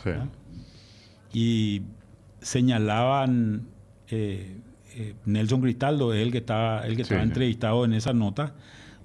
[1.33, 1.83] Y
[2.40, 3.66] señalaban
[4.11, 4.57] eh,
[4.94, 7.29] eh, Nelson Cristaldo, es el que estaba, el que estaba sí.
[7.29, 8.55] entrevistado en esa nota,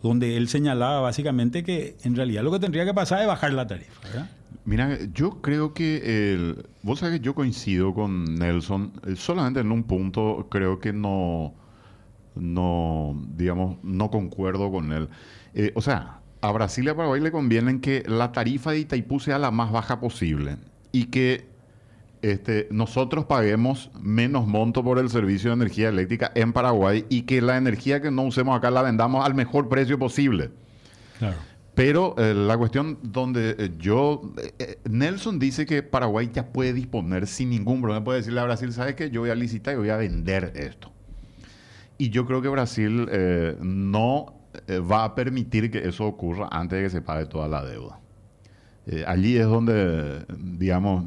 [0.02, 3.68] donde él señalaba básicamente que en realidad lo que tendría que pasar es bajar la
[3.68, 4.02] tarifa.
[4.04, 4.30] ¿verdad?
[4.66, 9.72] Mira, yo creo que el, vos sabés que yo coincido con Nelson, eh, solamente en
[9.72, 11.54] un punto creo que no,
[12.36, 15.10] no, digamos, no concuerdo con él.
[15.54, 19.20] Eh, o sea, a Brasil y a Paraguay le conviene que la tarifa de Itaipú
[19.20, 20.58] sea la más baja posible
[20.94, 21.53] y que
[22.24, 27.42] este, nosotros paguemos menos monto por el servicio de energía eléctrica en Paraguay y que
[27.42, 30.50] la energía que no usemos acá la vendamos al mejor precio posible.
[31.20, 31.36] Claro.
[31.76, 34.34] Pero eh, la cuestión donde eh, yo...
[34.60, 38.04] eh, Nelson dice que Paraguay ya puede disponer sin ningún problema.
[38.04, 39.10] Puede decirle a Brasil, ¿sabes qué?
[39.10, 40.92] Yo voy a licitar y voy a vender esto.
[41.98, 43.08] Y yo creo que Brasil
[43.62, 44.36] no
[44.70, 48.00] va a permitir que eso ocurra antes de que se pague toda la deuda.
[49.08, 51.06] Allí es donde, digamos,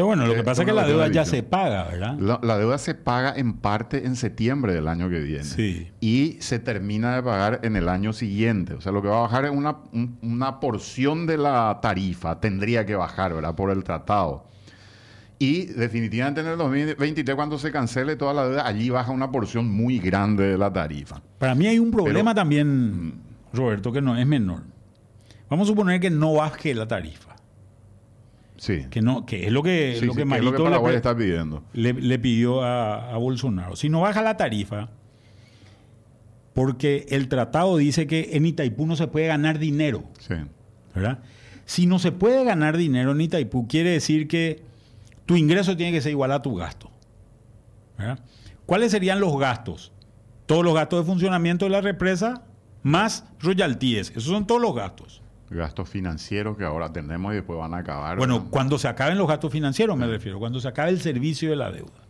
[0.00, 2.16] Pero bueno, lo Eh, que pasa es que la deuda ya se paga, ¿verdad?
[2.18, 5.44] la, la deuda se paga en parte en septiembre del año que viene.
[5.44, 5.90] Sí.
[6.00, 8.72] Y se termina de pagar en el año siguiente.
[8.72, 12.40] O sea, lo que va a bajar es una, un- una porción de la tarifa.
[12.40, 13.54] Tendría que bajar, ¿verdad?
[13.54, 14.46] Por el tratado.
[15.38, 19.68] Y definitivamente en el 2023, cuando se cancele toda la deuda, allí baja una porción
[19.70, 21.20] muy grande de la tarifa.
[21.36, 23.20] Para mí hay un problema Pero- también,
[23.52, 24.62] Roberto, que no es menor.
[25.50, 27.29] Vamos a suponer que no baje la tarifa.
[28.60, 28.84] Sí.
[28.90, 30.58] Que no, que es lo que, Sí, lo sí, que que es lo Marito que
[30.58, 31.62] le Paraguay está pidiendo.
[31.72, 33.74] le, le pidió a, a Bolsonaro.
[33.74, 34.90] Si no baja la tarifa,
[36.52, 40.34] porque el tratado dice que en Itaipú no se puede ganar dinero, Sí.
[40.94, 41.20] ¿verdad?
[41.64, 44.60] Si no se puede ganar dinero en Itaipú, quiere decir que
[45.24, 46.90] tu ingreso tiene que ser igual a tu gasto.
[47.96, 48.18] ¿verdad?
[48.66, 49.92] ¿Cuáles serían los gastos?
[50.46, 52.42] Todos los gastos de funcionamiento de la represa
[52.82, 54.10] más royalties.
[54.10, 55.19] Esos son todos los gastos.
[55.50, 58.16] Gastos financieros que ahora tenemos y después van a acabar.
[58.16, 58.50] Bueno, ¿verdad?
[58.50, 61.72] cuando se acaben los gastos financieros me refiero, cuando se acabe el servicio de la
[61.72, 62.06] deuda.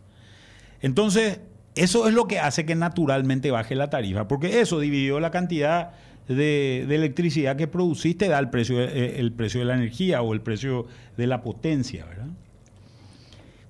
[0.79, 1.39] Entonces,
[1.75, 5.91] eso es lo que hace que naturalmente baje la tarifa, porque eso dividió la cantidad
[6.27, 10.33] de, de electricidad que produciste, da el precio, eh, el precio de la energía o
[10.33, 10.85] el precio
[11.17, 12.27] de la potencia, ¿verdad?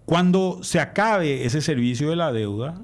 [0.05, 2.75] Cuando se acabe ese servicio de la deuda,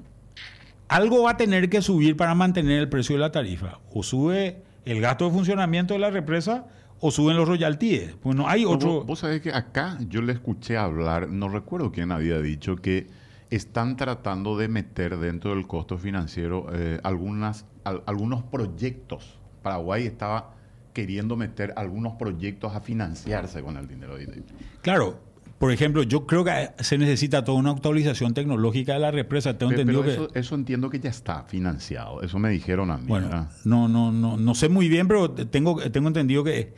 [0.88, 3.78] algo va a tener que subir para mantener el precio de la tarifa.
[3.92, 6.66] O sube el gasto de funcionamiento de la represa
[7.00, 8.16] o suben los royalties.
[8.22, 8.94] Pues no hay otro...
[8.94, 13.06] Vos, vos sabés que acá yo le escuché hablar, no recuerdo quién había dicho, que
[13.50, 19.38] están tratando de meter dentro del costo financiero eh, algunas, al- algunos proyectos.
[19.62, 20.54] Paraguay estaba
[20.92, 24.42] queriendo meter algunos proyectos a financiarse con el dinero de.
[24.82, 25.20] Claro,
[25.58, 29.58] por ejemplo, yo creo que se necesita toda una actualización tecnológica de la represa.
[29.58, 30.24] Tengo entendido Pero que...
[30.24, 32.22] eso, eso entiendo que ya está financiado.
[32.22, 33.06] Eso me dijeron a mí.
[33.08, 33.50] Bueno, ¿verdad?
[33.64, 36.74] no, no, no, no sé muy bien, pero tengo, tengo entendido que.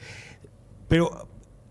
[0.89, 1.29] Pero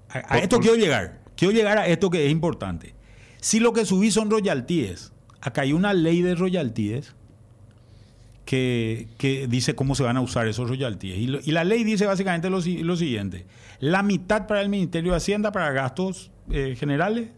[0.10, 1.24] a, esto por- quiero llegar.
[1.36, 2.94] Quiero llegar a esto que es importante.
[3.42, 7.16] Si lo que subí son royalties, acá hay una ley de royalties
[8.46, 11.18] que, que dice cómo se van a usar esos royalties.
[11.18, 13.46] Y, lo- y la ley dice básicamente lo, lo siguiente.
[13.80, 17.30] La mitad para el Ministerio de Hacienda, para gastos eh, generales,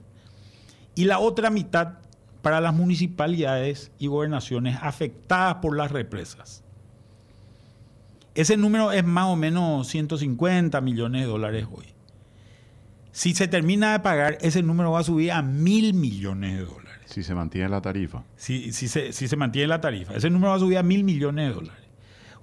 [0.95, 1.99] y la otra mitad
[2.41, 6.63] para las municipalidades y gobernaciones afectadas por las represas.
[8.33, 11.85] Ese número es más o menos 150 millones de dólares hoy.
[13.11, 17.01] Si se termina de pagar, ese número va a subir a mil millones de dólares.
[17.05, 18.23] Si se mantiene la tarifa.
[18.37, 20.15] Si, si se, si se mantiene la tarifa.
[20.15, 21.80] Ese número va a subir a mil millones de dólares.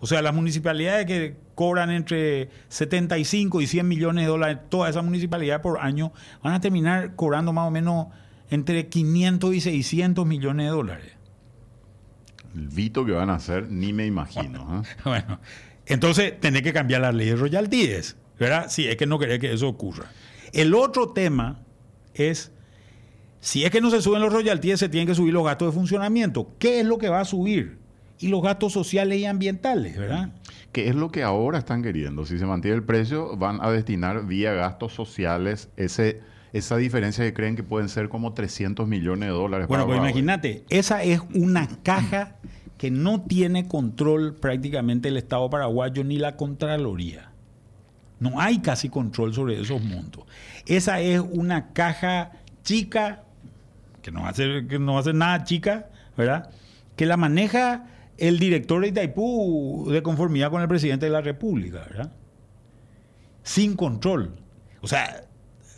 [0.00, 5.04] O sea, las municipalidades que cobran entre 75 y 100 millones de dólares, todas esas
[5.04, 8.06] municipalidades por año, van a terminar cobrando más o menos
[8.50, 11.12] entre 500 y 600 millones de dólares.
[12.54, 14.82] El Vito que van a hacer, ni me imagino.
[14.82, 14.88] ¿eh?
[15.04, 15.40] Bueno,
[15.86, 18.66] entonces tenés que cambiar la ley de royalties, ¿verdad?
[18.68, 20.10] Si es que no querés que eso ocurra.
[20.52, 21.60] El otro tema
[22.14, 22.52] es,
[23.40, 25.72] si es que no se suben los royalties, se tienen que subir los gastos de
[25.72, 26.54] funcionamiento.
[26.58, 27.78] ¿Qué es lo que va a subir?
[28.20, 30.30] Y los gastos sociales y ambientales, ¿verdad?
[30.72, 32.26] ¿Qué es lo que ahora están queriendo?
[32.26, 36.20] Si se mantiene el precio, van a destinar vía gastos sociales ese,
[36.52, 39.68] esa diferencia que creen que pueden ser como 300 millones de dólares.
[39.68, 42.36] Bueno, pues imagínate, esa es una caja
[42.76, 47.32] que no tiene control prácticamente el Estado paraguayo ni la Contraloría.
[48.20, 50.24] No hay casi control sobre esos montos.
[50.66, 53.24] Esa es una caja chica,
[54.02, 56.50] que no ser, que no va a ser nada chica, ¿verdad?
[56.96, 57.86] Que la maneja
[58.18, 62.12] el director de Itaipú de conformidad con el presidente de la República, ¿verdad?
[63.42, 64.34] Sin control.
[64.80, 65.22] O sea,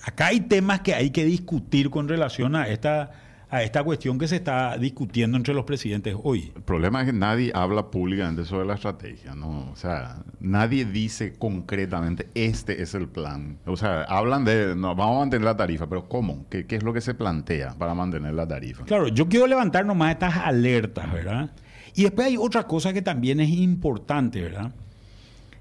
[0.03, 3.11] acá hay temas que hay que discutir con relación a esta,
[3.51, 6.51] a esta cuestión que se está discutiendo entre los presidentes hoy.
[6.57, 9.70] El problema es que nadie habla públicamente sobre la estrategia, ¿no?
[9.70, 13.59] O sea, nadie dice concretamente, este es el plan.
[13.66, 16.47] O sea, hablan de, no, vamos a mantener la tarifa, pero ¿cómo?
[16.49, 18.84] ¿Qué, qué es lo que se plantea para mantener la tarifa?
[18.84, 21.51] Claro, yo quiero levantar nomás estas alertas, ¿verdad?
[21.95, 24.72] Y después hay otra cosa que también es importante, ¿verdad?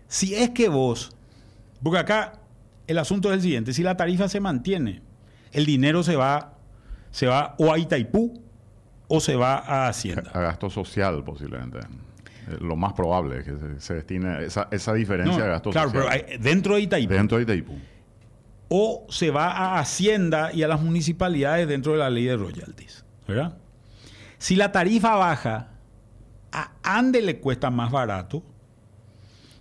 [0.08, 1.12] Si es que vos,
[1.84, 2.34] porque acá
[2.88, 5.02] el asunto es el siguiente, si la tarifa se mantiene,
[5.52, 6.54] el dinero se va,
[7.12, 8.42] se va o a Itaipú
[9.08, 10.30] o se va a Hacienda.
[10.34, 11.80] A gasto social, posiblemente.
[11.80, 15.70] Eh, Lo más probable es que se, se destine esa, esa diferencia No, de gasto
[15.72, 16.08] claro, social.
[16.12, 17.14] pero hay- dentro de Itaipú.
[17.14, 17.74] Dentro de Itaipú.
[18.72, 23.04] o se va a Hacienda y a las municipalidades dentro de la ley de royalties,
[23.28, 23.58] ¿verdad?
[24.38, 25.70] Si la tarifa baja,
[26.52, 28.44] a Ande le cuesta más barato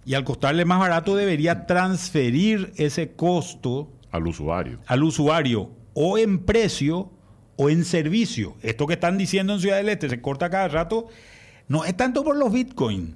[0.04, 4.78] y al costarle más barato debería transferir ese costo Al usuario.
[4.86, 7.10] al usuario o en precio
[7.56, 8.56] o en servicio.
[8.62, 11.08] Esto que están diciendo en Ciudad del Este se corta cada rato,
[11.66, 13.14] no es tanto por los bitcoins.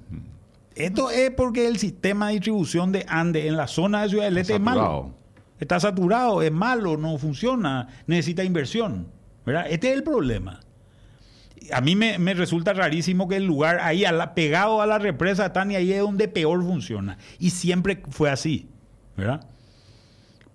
[0.75, 4.37] Esto es porque el sistema de distribución de Ande en la zona de Ciudad del
[4.37, 5.13] Este es malo.
[5.59, 9.07] Está saturado, es malo, no funciona, necesita inversión.
[9.45, 9.65] ¿verdad?
[9.69, 10.59] Este es el problema.
[11.71, 14.99] A mí me, me resulta rarísimo que el lugar ahí, a la- pegado a la
[14.99, 17.17] represa, están y ahí es donde peor funciona.
[17.39, 18.67] Y siempre fue así.
[19.15, 19.45] ¿verdad?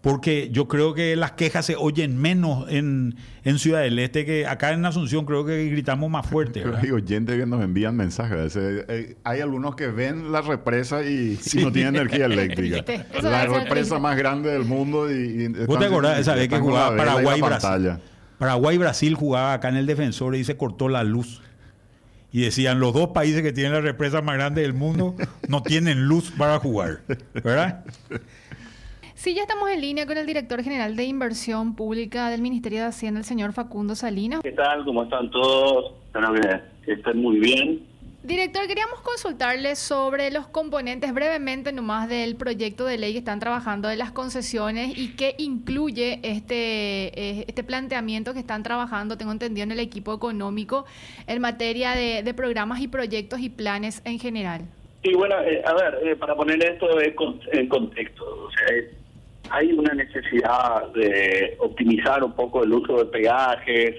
[0.00, 4.46] Porque yo creo que las quejas se oyen menos en, en Ciudad del Este que
[4.46, 6.61] acá en Asunción creo que gritamos más fuerte.
[6.61, 6.84] Pero ¿verdad?
[6.84, 8.56] hay oyentes que nos envían mensajes.
[8.56, 11.62] Eh, hay algunos que ven la represa y, y Sí.
[11.64, 12.84] no tienen energía eléctrica.
[13.22, 15.11] La represa más grande del mundo.
[15.11, 18.00] Y, y ¿Vos te acordás esa vez que jugaba vela y la
[18.39, 19.14] Paraguay-Brasil?
[19.14, 19.14] pantalla.
[19.14, 21.43] Paraguay-Brasil jugaba acá en el defensor y se cortó la luz.
[22.30, 25.14] Y decían, los dos países que tienen la represa más grande del mundo
[25.49, 27.01] no tienen luz para jugar.
[27.34, 27.84] ¿Verdad?
[29.14, 32.86] Sí, ya estamos en línea con el director general de Inversión Pública del Ministerio de
[32.86, 34.41] Hacienda, el señor Facundo Salinas.
[34.43, 34.84] ¿Qué tal?
[34.84, 35.95] ¿Cómo están todos?
[36.07, 36.34] Espero
[36.84, 37.86] que estén muy bien.
[38.24, 43.86] Director, queríamos consultarle sobre los componentes brevemente nomás del proyecto de ley que están trabajando
[43.86, 49.62] de las concesiones y qué incluye este, eh, este planteamiento que están trabajando, tengo entendido,
[49.62, 50.84] en el equipo económico
[51.28, 54.62] en materia de, programas y proyectos y planes en general.
[55.04, 56.86] Sí, bueno, eh, a ver, eh, para poner esto
[57.52, 58.90] en contexto, o sea, eh,
[59.50, 63.94] hay una necesidad de optimizar un poco el uso de peajes,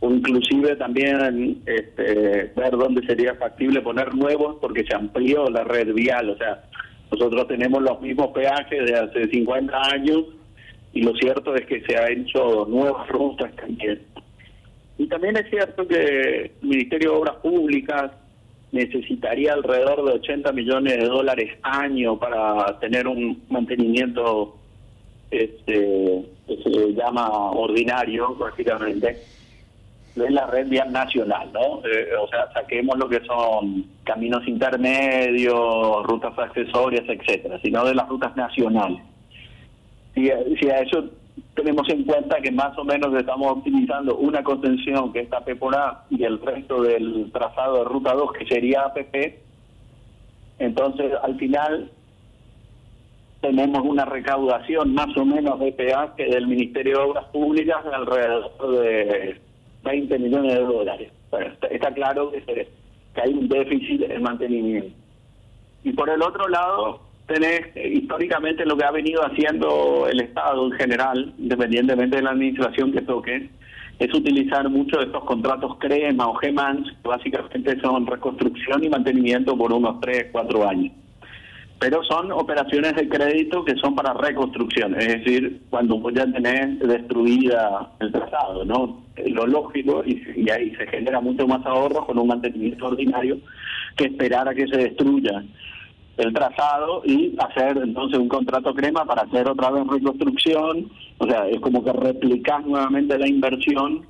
[0.00, 5.92] o inclusive también este, ver dónde sería factible poner nuevos porque se amplió la red
[5.92, 6.64] vial, o sea,
[7.10, 10.24] nosotros tenemos los mismos peajes de hace 50 años
[10.92, 14.00] y lo cierto es que se han hecho nuevas rutas también.
[14.98, 18.10] Y también es cierto que el Ministerio de Obras Públicas
[18.72, 24.56] necesitaría alrededor de 80 millones de dólares año para tener un mantenimiento
[25.30, 29.18] este, que se llama ordinario, básicamente,
[30.18, 31.80] de la red vial nacional, ¿no?
[31.86, 38.08] Eh, o sea, saquemos lo que son caminos intermedios, rutas accesorias, etcétera, sino de las
[38.08, 39.00] rutas nacionales.
[40.14, 41.04] Si, si a eso
[41.54, 45.76] tenemos en cuenta que más o menos estamos optimizando una contención que es APP por
[45.76, 49.38] A y el resto del trazado de ruta 2 que sería APP.
[50.58, 51.90] Entonces, al final
[53.40, 58.70] tenemos una recaudación más o menos de peaje del Ministerio de Obras Públicas de alrededor
[58.80, 59.40] de
[59.88, 61.12] 20 millones de dólares.
[61.70, 64.94] está, claro que, que hay un déficit en mantenimiento.
[65.84, 70.66] Y por el otro lado, tenés eh, históricamente lo que ha venido haciendo el Estado
[70.66, 73.48] en general, independientemente de la administración que toque,
[73.98, 79.56] es utilizar mucho de estos contratos CREMA o GEMANS, que básicamente son reconstrucción y mantenimiento
[79.56, 80.92] por unos 3, 4 años.
[81.80, 87.92] Pero son operaciones de crédito que son para reconstrucción, es decir, cuando ya tenés destruida
[88.00, 89.04] el trazado, ¿no?
[89.26, 93.38] Lo lógico, y, ahí se genera mucho más ahorro con un mantenimiento ordinario
[93.96, 95.44] que esperar a que se destruya
[96.16, 101.46] el trazado y hacer entonces un contrato crema para hacer otra vez reconstrucción, o sea,
[101.48, 104.04] es como que replicar nuevamente la inversión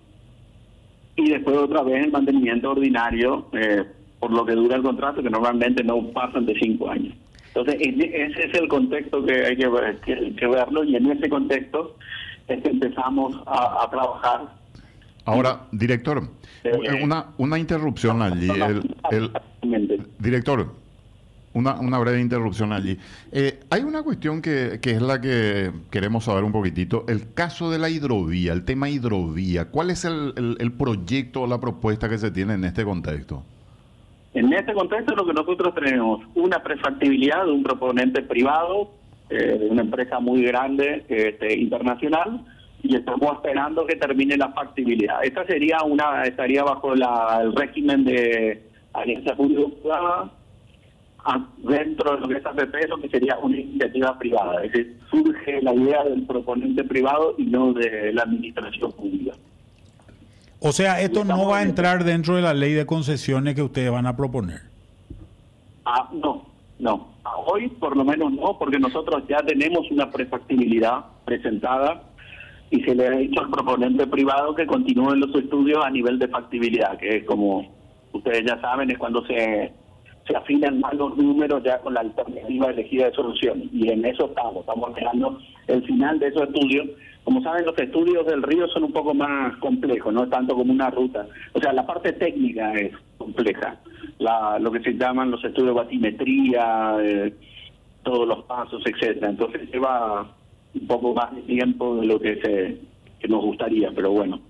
[1.17, 3.85] y después otra vez el mantenimiento ordinario eh,
[4.19, 7.15] por lo que dura el contrato, que normalmente no pasan de cinco años.
[7.59, 11.97] Entonces, ese es el contexto que hay que, verlo y en ese contexto
[12.47, 14.55] es que empezamos a, trabajar.
[15.25, 16.23] Ahora, director,
[16.65, 18.49] eh, una, una interrupción allí.
[19.11, 19.33] el
[20.19, 20.73] director,
[21.53, 22.97] una, una breve interrupción allí.
[23.33, 27.05] Eh, hay una cuestión que, que, es la que queremos saber un poquitito.
[27.09, 29.67] El caso de la hidrovía, el tema hidrovía.
[29.67, 33.45] ¿Cuál es el, el, proyecto o la propuesta que se tiene en este contexto?
[34.35, 38.91] En este contexto lo que nosotros tenemos, una prefactibilidad de un proponente privado,
[39.31, 42.45] eh, de una empresa muy grande este, internacional,
[42.83, 45.25] y estamos esperando que termine la factibilidad.
[45.25, 48.63] Esta sería una, estaría bajo la, el régimen de
[48.93, 50.31] alianza pública
[51.59, 54.65] dentro de lo que es APP, lo que sería una iniciativa privada.
[54.65, 59.33] Es decir, surge la idea del proponente privado y no de la administración pública.
[60.61, 63.91] O sea, esto no va a entrar dentro de la ley de concesiones que ustedes
[63.91, 64.61] van a proponer.
[65.85, 66.45] Ah, no,
[66.79, 67.09] no.
[67.47, 72.03] Hoy por lo menos no, porque nosotros ya tenemos una prefactibilidad presentada
[72.71, 76.29] y se le ha dicho al proponente privado que continúen los estudios a nivel de
[76.29, 77.67] factibilidad, que es como
[78.13, 79.73] ustedes ya saben, es cuando se
[80.29, 83.71] se afinan más los números ya con la alternativa elegida de solución.
[83.73, 86.87] Y en eso estamos, estamos esperando el final de esos estudios.
[87.25, 90.73] Como saben, los estudios del río son un poco más complejos, no es tanto como
[90.73, 91.27] una ruta.
[91.53, 93.77] O sea, la parte técnica es compleja.
[94.19, 96.97] La, lo que se llaman los estudios de batimetría,
[98.03, 99.29] todos los pasos, etcétera.
[99.29, 100.27] Entonces lleva
[100.75, 102.81] un poco más de tiempo de lo que
[103.21, 104.41] se nos gustaría, pero bueno,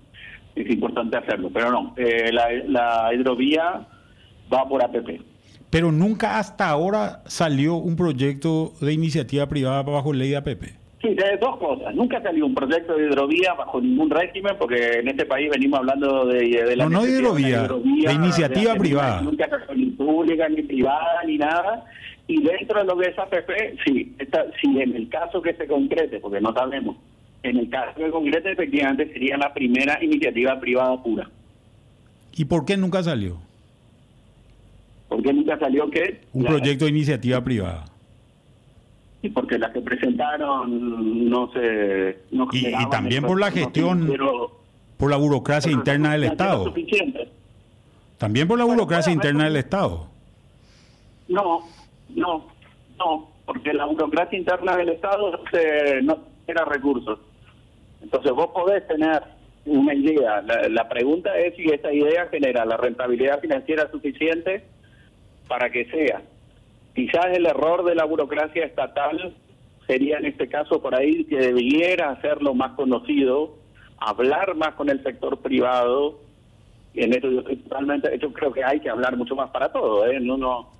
[0.55, 1.49] es importante hacerlo.
[1.53, 3.87] Pero no, eh, la, la hidrovía
[4.51, 5.21] va por APP.
[5.69, 10.78] Pero nunca hasta ahora salió un proyecto de iniciativa privada bajo ley de APP.
[11.01, 11.95] Sí, de dos cosas.
[11.95, 16.25] Nunca salió un proyecto de hidrovía bajo ningún régimen, porque en este país venimos hablando
[16.25, 16.83] de, la.
[16.83, 19.21] No, no de hidrovía, de, iniciativa privada.
[19.21, 21.85] Nunca ni pública, ni privada, ni nada.
[22.27, 23.49] Y dentro de lo que es APP,
[23.85, 26.97] sí, está, sí, en el caso que se concrete, porque no sabemos,
[27.43, 31.29] en el caso que se concrete, efectivamente sería la primera iniciativa privada pura.
[32.35, 33.37] ¿Y por qué nunca salió?
[35.07, 36.21] ¿Por qué nunca salió qué?
[36.33, 37.85] Un proyecto de iniciativa privada.
[39.21, 42.19] Y porque las que presentaron no se...
[42.53, 44.09] y, también por la gestión,
[44.97, 46.73] por la burocracia interna del Estado.
[48.17, 50.07] También por la burocracia interna del Estado.
[51.27, 51.67] No,
[52.15, 52.47] no,
[52.97, 55.31] no, porque la burocracia interna del Estado
[56.03, 57.19] no genera recursos.
[58.01, 59.21] Entonces vos podés tener
[59.65, 60.41] una idea.
[60.41, 64.63] La, la pregunta es si esa idea genera la rentabilidad financiera suficiente
[65.47, 66.21] para que sea.
[66.93, 69.35] Quizás el error de la burocracia estatal
[69.87, 73.55] sería en este caso por ahí que debiera hacerlo más conocido,
[73.97, 76.19] hablar más con el sector privado.
[76.93, 80.19] En eso yo totalmente, yo creo que hay que hablar mucho más para todo, ¿eh?
[80.19, 80.71] no, no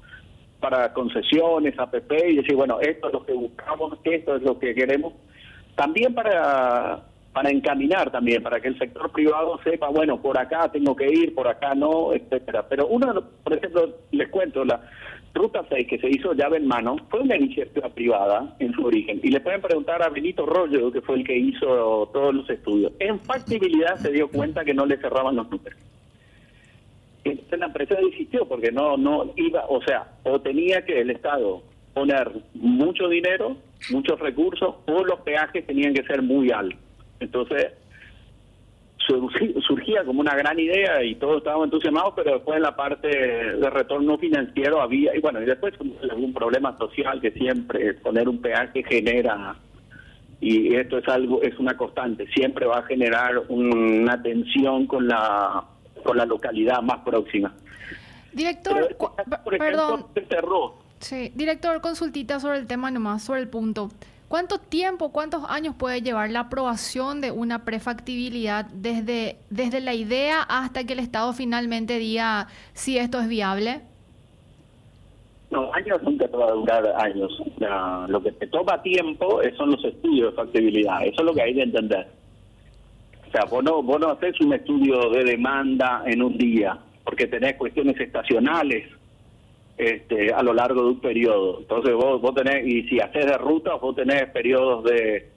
[0.59, 4.75] para concesiones, APP y decir, bueno, esto es lo que buscamos, esto es lo que
[4.75, 5.13] queremos.
[5.75, 7.03] También para
[7.33, 11.33] para encaminar también, para que el sector privado sepa, bueno, por acá tengo que ir,
[11.35, 12.67] por acá no, etcétera.
[12.67, 14.81] Pero uno, por ejemplo, les cuento, la
[15.33, 19.19] Ruta 6 que se hizo llave en mano fue una iniciativa privada en su origen.
[19.23, 22.91] Y le pueden preguntar a Benito Rollo, que fue el que hizo todos los estudios.
[22.99, 25.79] En factibilidad se dio cuenta que no le cerraban los números.
[27.23, 31.61] Entonces la empresa desistió porque no, no iba, o sea, o tenía que el Estado
[31.93, 33.57] poner mucho dinero,
[33.91, 36.79] muchos recursos, o los peajes tenían que ser muy altos.
[37.19, 37.73] Entonces,
[39.65, 43.69] surgía como una gran idea y todos estábamos entusiasmados, pero después en la parte de
[43.69, 45.73] retorno financiero había, y bueno, y después
[46.09, 49.55] algún problema social que siempre poner un peaje genera
[50.41, 55.65] y esto es algo es una constante siempre va a generar una tensión con la
[56.03, 57.53] con la localidad más próxima.
[58.31, 58.95] Director este
[59.43, 63.89] por ejemplo, perdón sí director consultita sobre el tema nomás sobre el punto
[64.29, 70.43] ¿Cuánto tiempo, cuántos años puede llevar la aprobación de una prefactibilidad desde, desde la idea
[70.43, 73.81] hasta que el Estado finalmente diga si esto es viable?
[75.49, 77.41] No, años nunca te va a durar años.
[78.07, 81.03] lo que te toma tiempo son los estudios de factibilidad.
[81.03, 82.07] Eso es lo que hay que entender.
[83.27, 87.25] O sea, vos no, vos no haces un estudio de demanda en un día, porque
[87.25, 88.87] tenés cuestiones estacionales
[89.79, 91.59] este, a lo largo de un periodo.
[91.61, 95.29] Entonces vos, vos tenés, y si haces de ruta, vos tenés periodos de,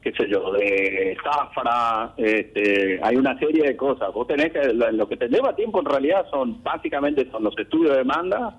[0.00, 4.14] qué sé yo, de zafra, este, hay una serie de cosas.
[4.14, 7.90] Vos tenés que, lo que te lleva tiempo en realidad son, básicamente son los estudios
[7.90, 8.56] de demanda,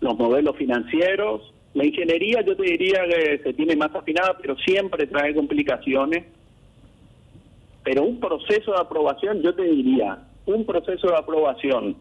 [0.00, 5.06] los modelos financieros, la ingeniería yo te diría que se tiene más afinada, pero siempre
[5.06, 6.26] trae complicaciones.
[7.82, 11.96] Pero un proceso de aprobación, yo te diría, un proceso de aprobación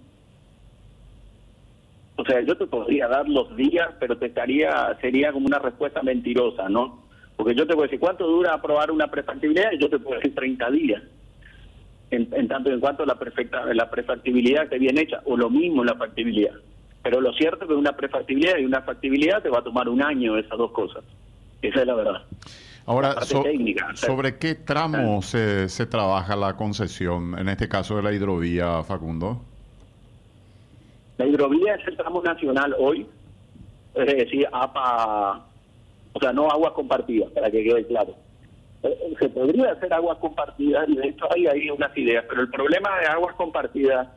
[2.18, 6.02] o sea, yo te podría dar los días, pero te estaría, sería como una respuesta
[6.02, 7.04] mentirosa, ¿no?
[7.36, 9.72] Porque yo te puedo decir, ¿cuánto dura aprobar una prefactibilidad?
[9.72, 11.04] Y yo te puedo decir 30 días.
[12.10, 15.94] En, tanto en cuanto la, perfecta, la prefactibilidad esté bien hecha, o lo mismo la
[15.94, 16.56] factibilidad.
[17.04, 20.02] Pero lo cierto es que una prefactibilidad y una factibilidad te va a tomar un
[20.02, 21.04] año esas dos cosas.
[21.62, 22.24] Esa es la verdad.
[22.88, 23.16] Ahora,
[23.94, 29.44] ¿sobre qué tramo se, se trabaja la concesión, en este caso de la hidrovía, Facundo?
[31.18, 33.08] La hidrovía es el tramo nacional hoy,
[33.96, 35.46] es decir, APA,
[36.14, 38.14] o sea, no aguas compartidas, para que quede claro.
[38.84, 42.42] Eh, eh, se podría hacer aguas compartidas y de hecho hay ahí unas ideas, pero
[42.42, 44.08] el problema de aguas compartidas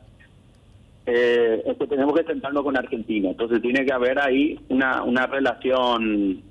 [1.07, 5.25] eh, es que tenemos que sentarnos con Argentina, entonces tiene que haber ahí una, una
[5.25, 6.43] relación,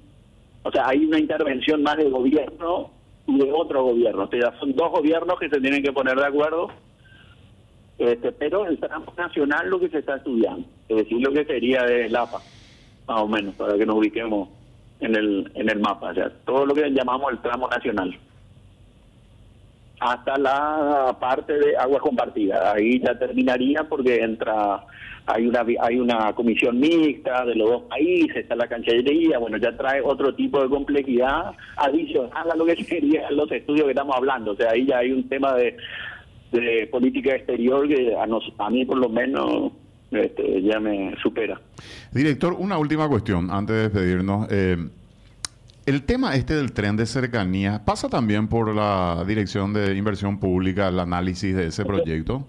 [0.64, 2.90] o sea, hay una intervención más del gobierno
[3.28, 6.26] y de otro gobierno, o sea, son dos gobiernos que se tienen que poner de
[6.26, 6.70] acuerdo
[8.01, 11.82] este, pero el tramo nacional lo que se está estudiando, es decir, lo que sería
[11.82, 12.38] de LAPA,
[13.07, 14.48] más o menos, para que nos ubiquemos
[15.01, 18.18] en el, en el mapa, o sea, todo lo que llamamos el tramo nacional.
[20.01, 24.82] Hasta la parte de aguas compartidas, ahí ya terminaría porque entra,
[25.26, 29.76] hay una hay una comisión mixta de los dos países, está la cancellería, bueno, ya
[29.76, 34.53] trae otro tipo de complejidad adicional a lo que serían los estudios que estamos hablando,
[34.53, 35.76] o sea, ahí ya hay un tema de
[36.53, 39.72] de política exterior que a, nos, a mí por lo menos
[40.11, 41.61] este, ya me supera.
[42.12, 44.48] Director, una última cuestión antes de despedirnos.
[44.51, 44.76] Eh,
[45.86, 50.88] el tema este del tren de cercanía pasa también por la Dirección de Inversión Pública,
[50.88, 52.46] el análisis de ese proyecto.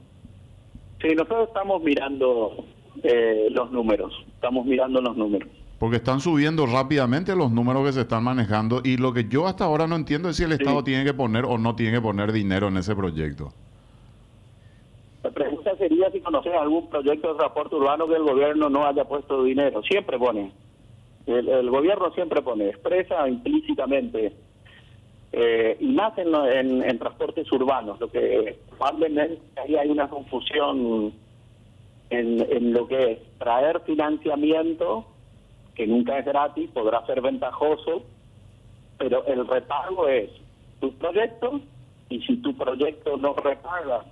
[1.02, 2.66] Sí, nosotros estamos mirando
[3.04, 5.50] eh, los números, estamos mirando los números.
[5.80, 9.64] Porque están subiendo rápidamente los números que se están manejando y lo que yo hasta
[9.64, 12.32] ahora no entiendo es si el Estado tiene que poner o no tiene que poner
[12.32, 13.52] dinero en ese proyecto.
[15.62, 19.44] Pregunta sería si conoces algún proyecto de transporte urbano que el gobierno no haya puesto
[19.44, 19.84] dinero.
[19.84, 20.52] Siempre pone.
[21.28, 24.34] El, gobierno siempre pone, expresa implícitamente.
[25.32, 26.34] Eh, y más en,
[26.84, 31.14] en, transportes urbanos, lo que probablemente ahí hay una confusión
[32.10, 35.06] en, en lo que es traer financiamiento,
[35.76, 38.04] que nunca es gratis, podrá ser ventajoso,
[38.98, 40.30] pero el repago es
[40.80, 41.62] tu proyecto
[42.10, 44.04] y si tu proyecto no repaga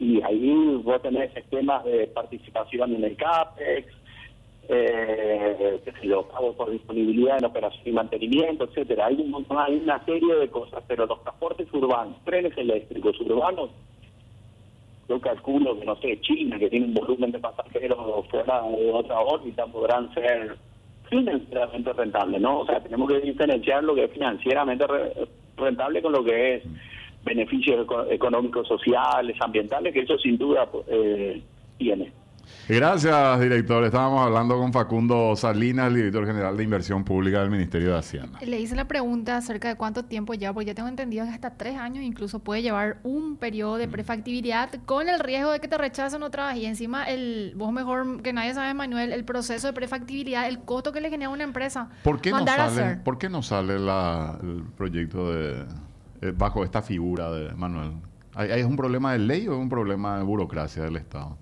[0.00, 3.86] y ahí vos tenés esquemas de participación en el CAPEX,
[4.68, 9.06] eh, qué sé pago por disponibilidad en operación y mantenimiento, etcétera.
[9.06, 13.70] Hay un montón, hay una serie de cosas, pero los transportes urbanos, trenes eléctricos urbanos,
[15.06, 19.20] yo calculo que, no sé, China, que tiene un volumen de pasajeros fuera de otra
[19.20, 20.56] órbita, podrán ser
[21.10, 22.60] financieramente rentables, ¿no?
[22.60, 24.86] O sea, tenemos que diferenciar lo que es financieramente
[25.56, 26.62] rentable con lo que es
[27.24, 31.42] beneficios económicos, sociales, ambientales, que eso sin duda eh,
[31.78, 32.12] tiene.
[32.68, 33.84] Gracias, director.
[33.84, 38.38] Estábamos hablando con Facundo Salinas, director general de Inversión Pública del Ministerio de Hacienda.
[38.44, 41.56] Le hice la pregunta acerca de cuánto tiempo ya, porque ya tengo entendido que hasta
[41.56, 45.78] tres años incluso puede llevar un periodo de prefactibilidad con el riesgo de que te
[45.78, 46.58] rechacen otra vez.
[46.58, 50.92] Y encima, el, vos mejor que nadie sabe, Manuel, el proceso de prefactibilidad, el costo
[50.92, 51.90] que le genera a una empresa.
[52.04, 55.64] ¿Por qué, no sale, ¿por qué no sale el proyecto de
[56.22, 57.92] eh, bajo esta figura de Manuel?
[58.34, 61.36] ¿Hay, ¿Es un problema de ley o es un problema de burocracia del Estado?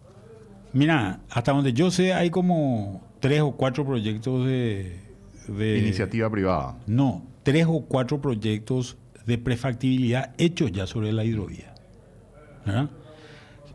[0.72, 5.00] Mira, hasta donde yo sé hay como tres o cuatro proyectos de...
[5.48, 6.76] Iniciativa privada.
[6.86, 11.74] No, tres o cuatro proyectos de prefactibilidad hechos ya sobre la hidrovía.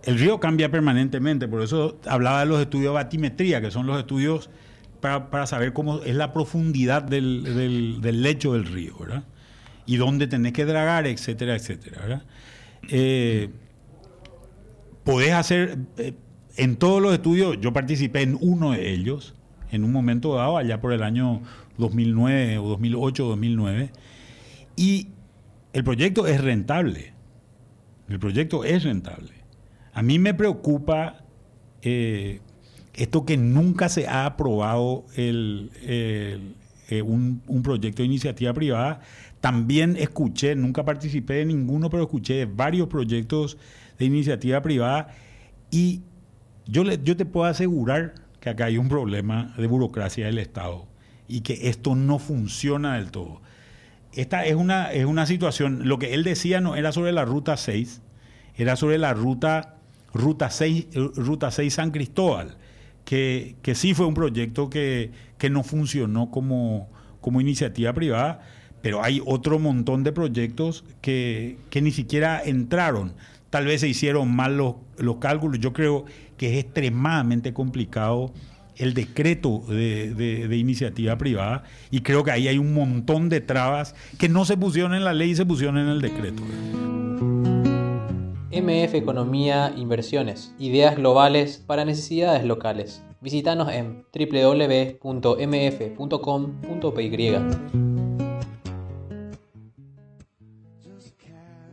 [0.04, 3.98] El río cambia permanentemente, por eso hablaba de los estudios de batimetría, que son los
[3.98, 4.52] estudios
[5.02, 8.96] para, saber cómo es la profundidad del, del, del lecho del río.
[9.00, 9.24] ¿verdad?
[9.86, 12.02] Y dónde tenés que dragar, etcétera, etcétera.
[12.02, 12.24] ¿verdad?
[12.90, 13.50] Eh,
[15.04, 16.14] podés hacer, eh,
[16.56, 19.36] en todos los estudios, yo participé en uno de ellos,
[19.72, 21.42] en un momento dado, allá por el año
[21.78, 23.92] 2009 o 2008 2009,
[24.76, 25.10] y
[25.74, 27.14] el proyecto es rentable.
[28.08, 29.34] El proyecto es rentable.
[29.94, 31.24] A mí me preocupa
[31.82, 32.42] eh,
[32.94, 36.40] esto que nunca se ha aprobado el, eh,
[37.02, 39.02] un, un, proyecto de iniciativa privada.
[39.44, 43.58] También escuché, nunca participé de ninguno, pero escuché varios proyectos
[44.00, 45.10] de iniciativa privada
[45.70, 46.00] y
[46.66, 50.88] yo, le, yo te puedo asegurar que acá hay un problema de burocracia del Estado
[51.28, 53.42] y que esto no funciona del todo.
[54.14, 57.58] Esta es una, es una situación, lo que él decía no era sobre la ruta
[57.58, 58.02] 6,
[58.56, 59.76] era sobre la ruta,
[60.14, 60.88] ruta, 6,
[61.18, 62.56] ruta 6 San Cristóbal,
[63.04, 66.88] que, que sí fue un proyecto que, que no funcionó como,
[67.20, 68.40] como iniciativa privada,
[68.84, 73.14] pero hay otro montón de proyectos que, que ni siquiera entraron.
[73.50, 75.60] Tal vez se hicieron mal los, los cálculos.
[75.60, 76.04] Yo creo
[76.38, 78.34] que es extremadamente complicado
[78.76, 83.96] el decreto de, de, iniciativa privada y creo que ahí hay un montón de trabas
[84.18, 86.44] que no se pusieron en la ley se pusieron en el decreto.
[88.52, 93.04] MF Economía Inversiones, ideas globales para necesidades locales.
[93.22, 95.04] Visítanos en www.mf.com.py.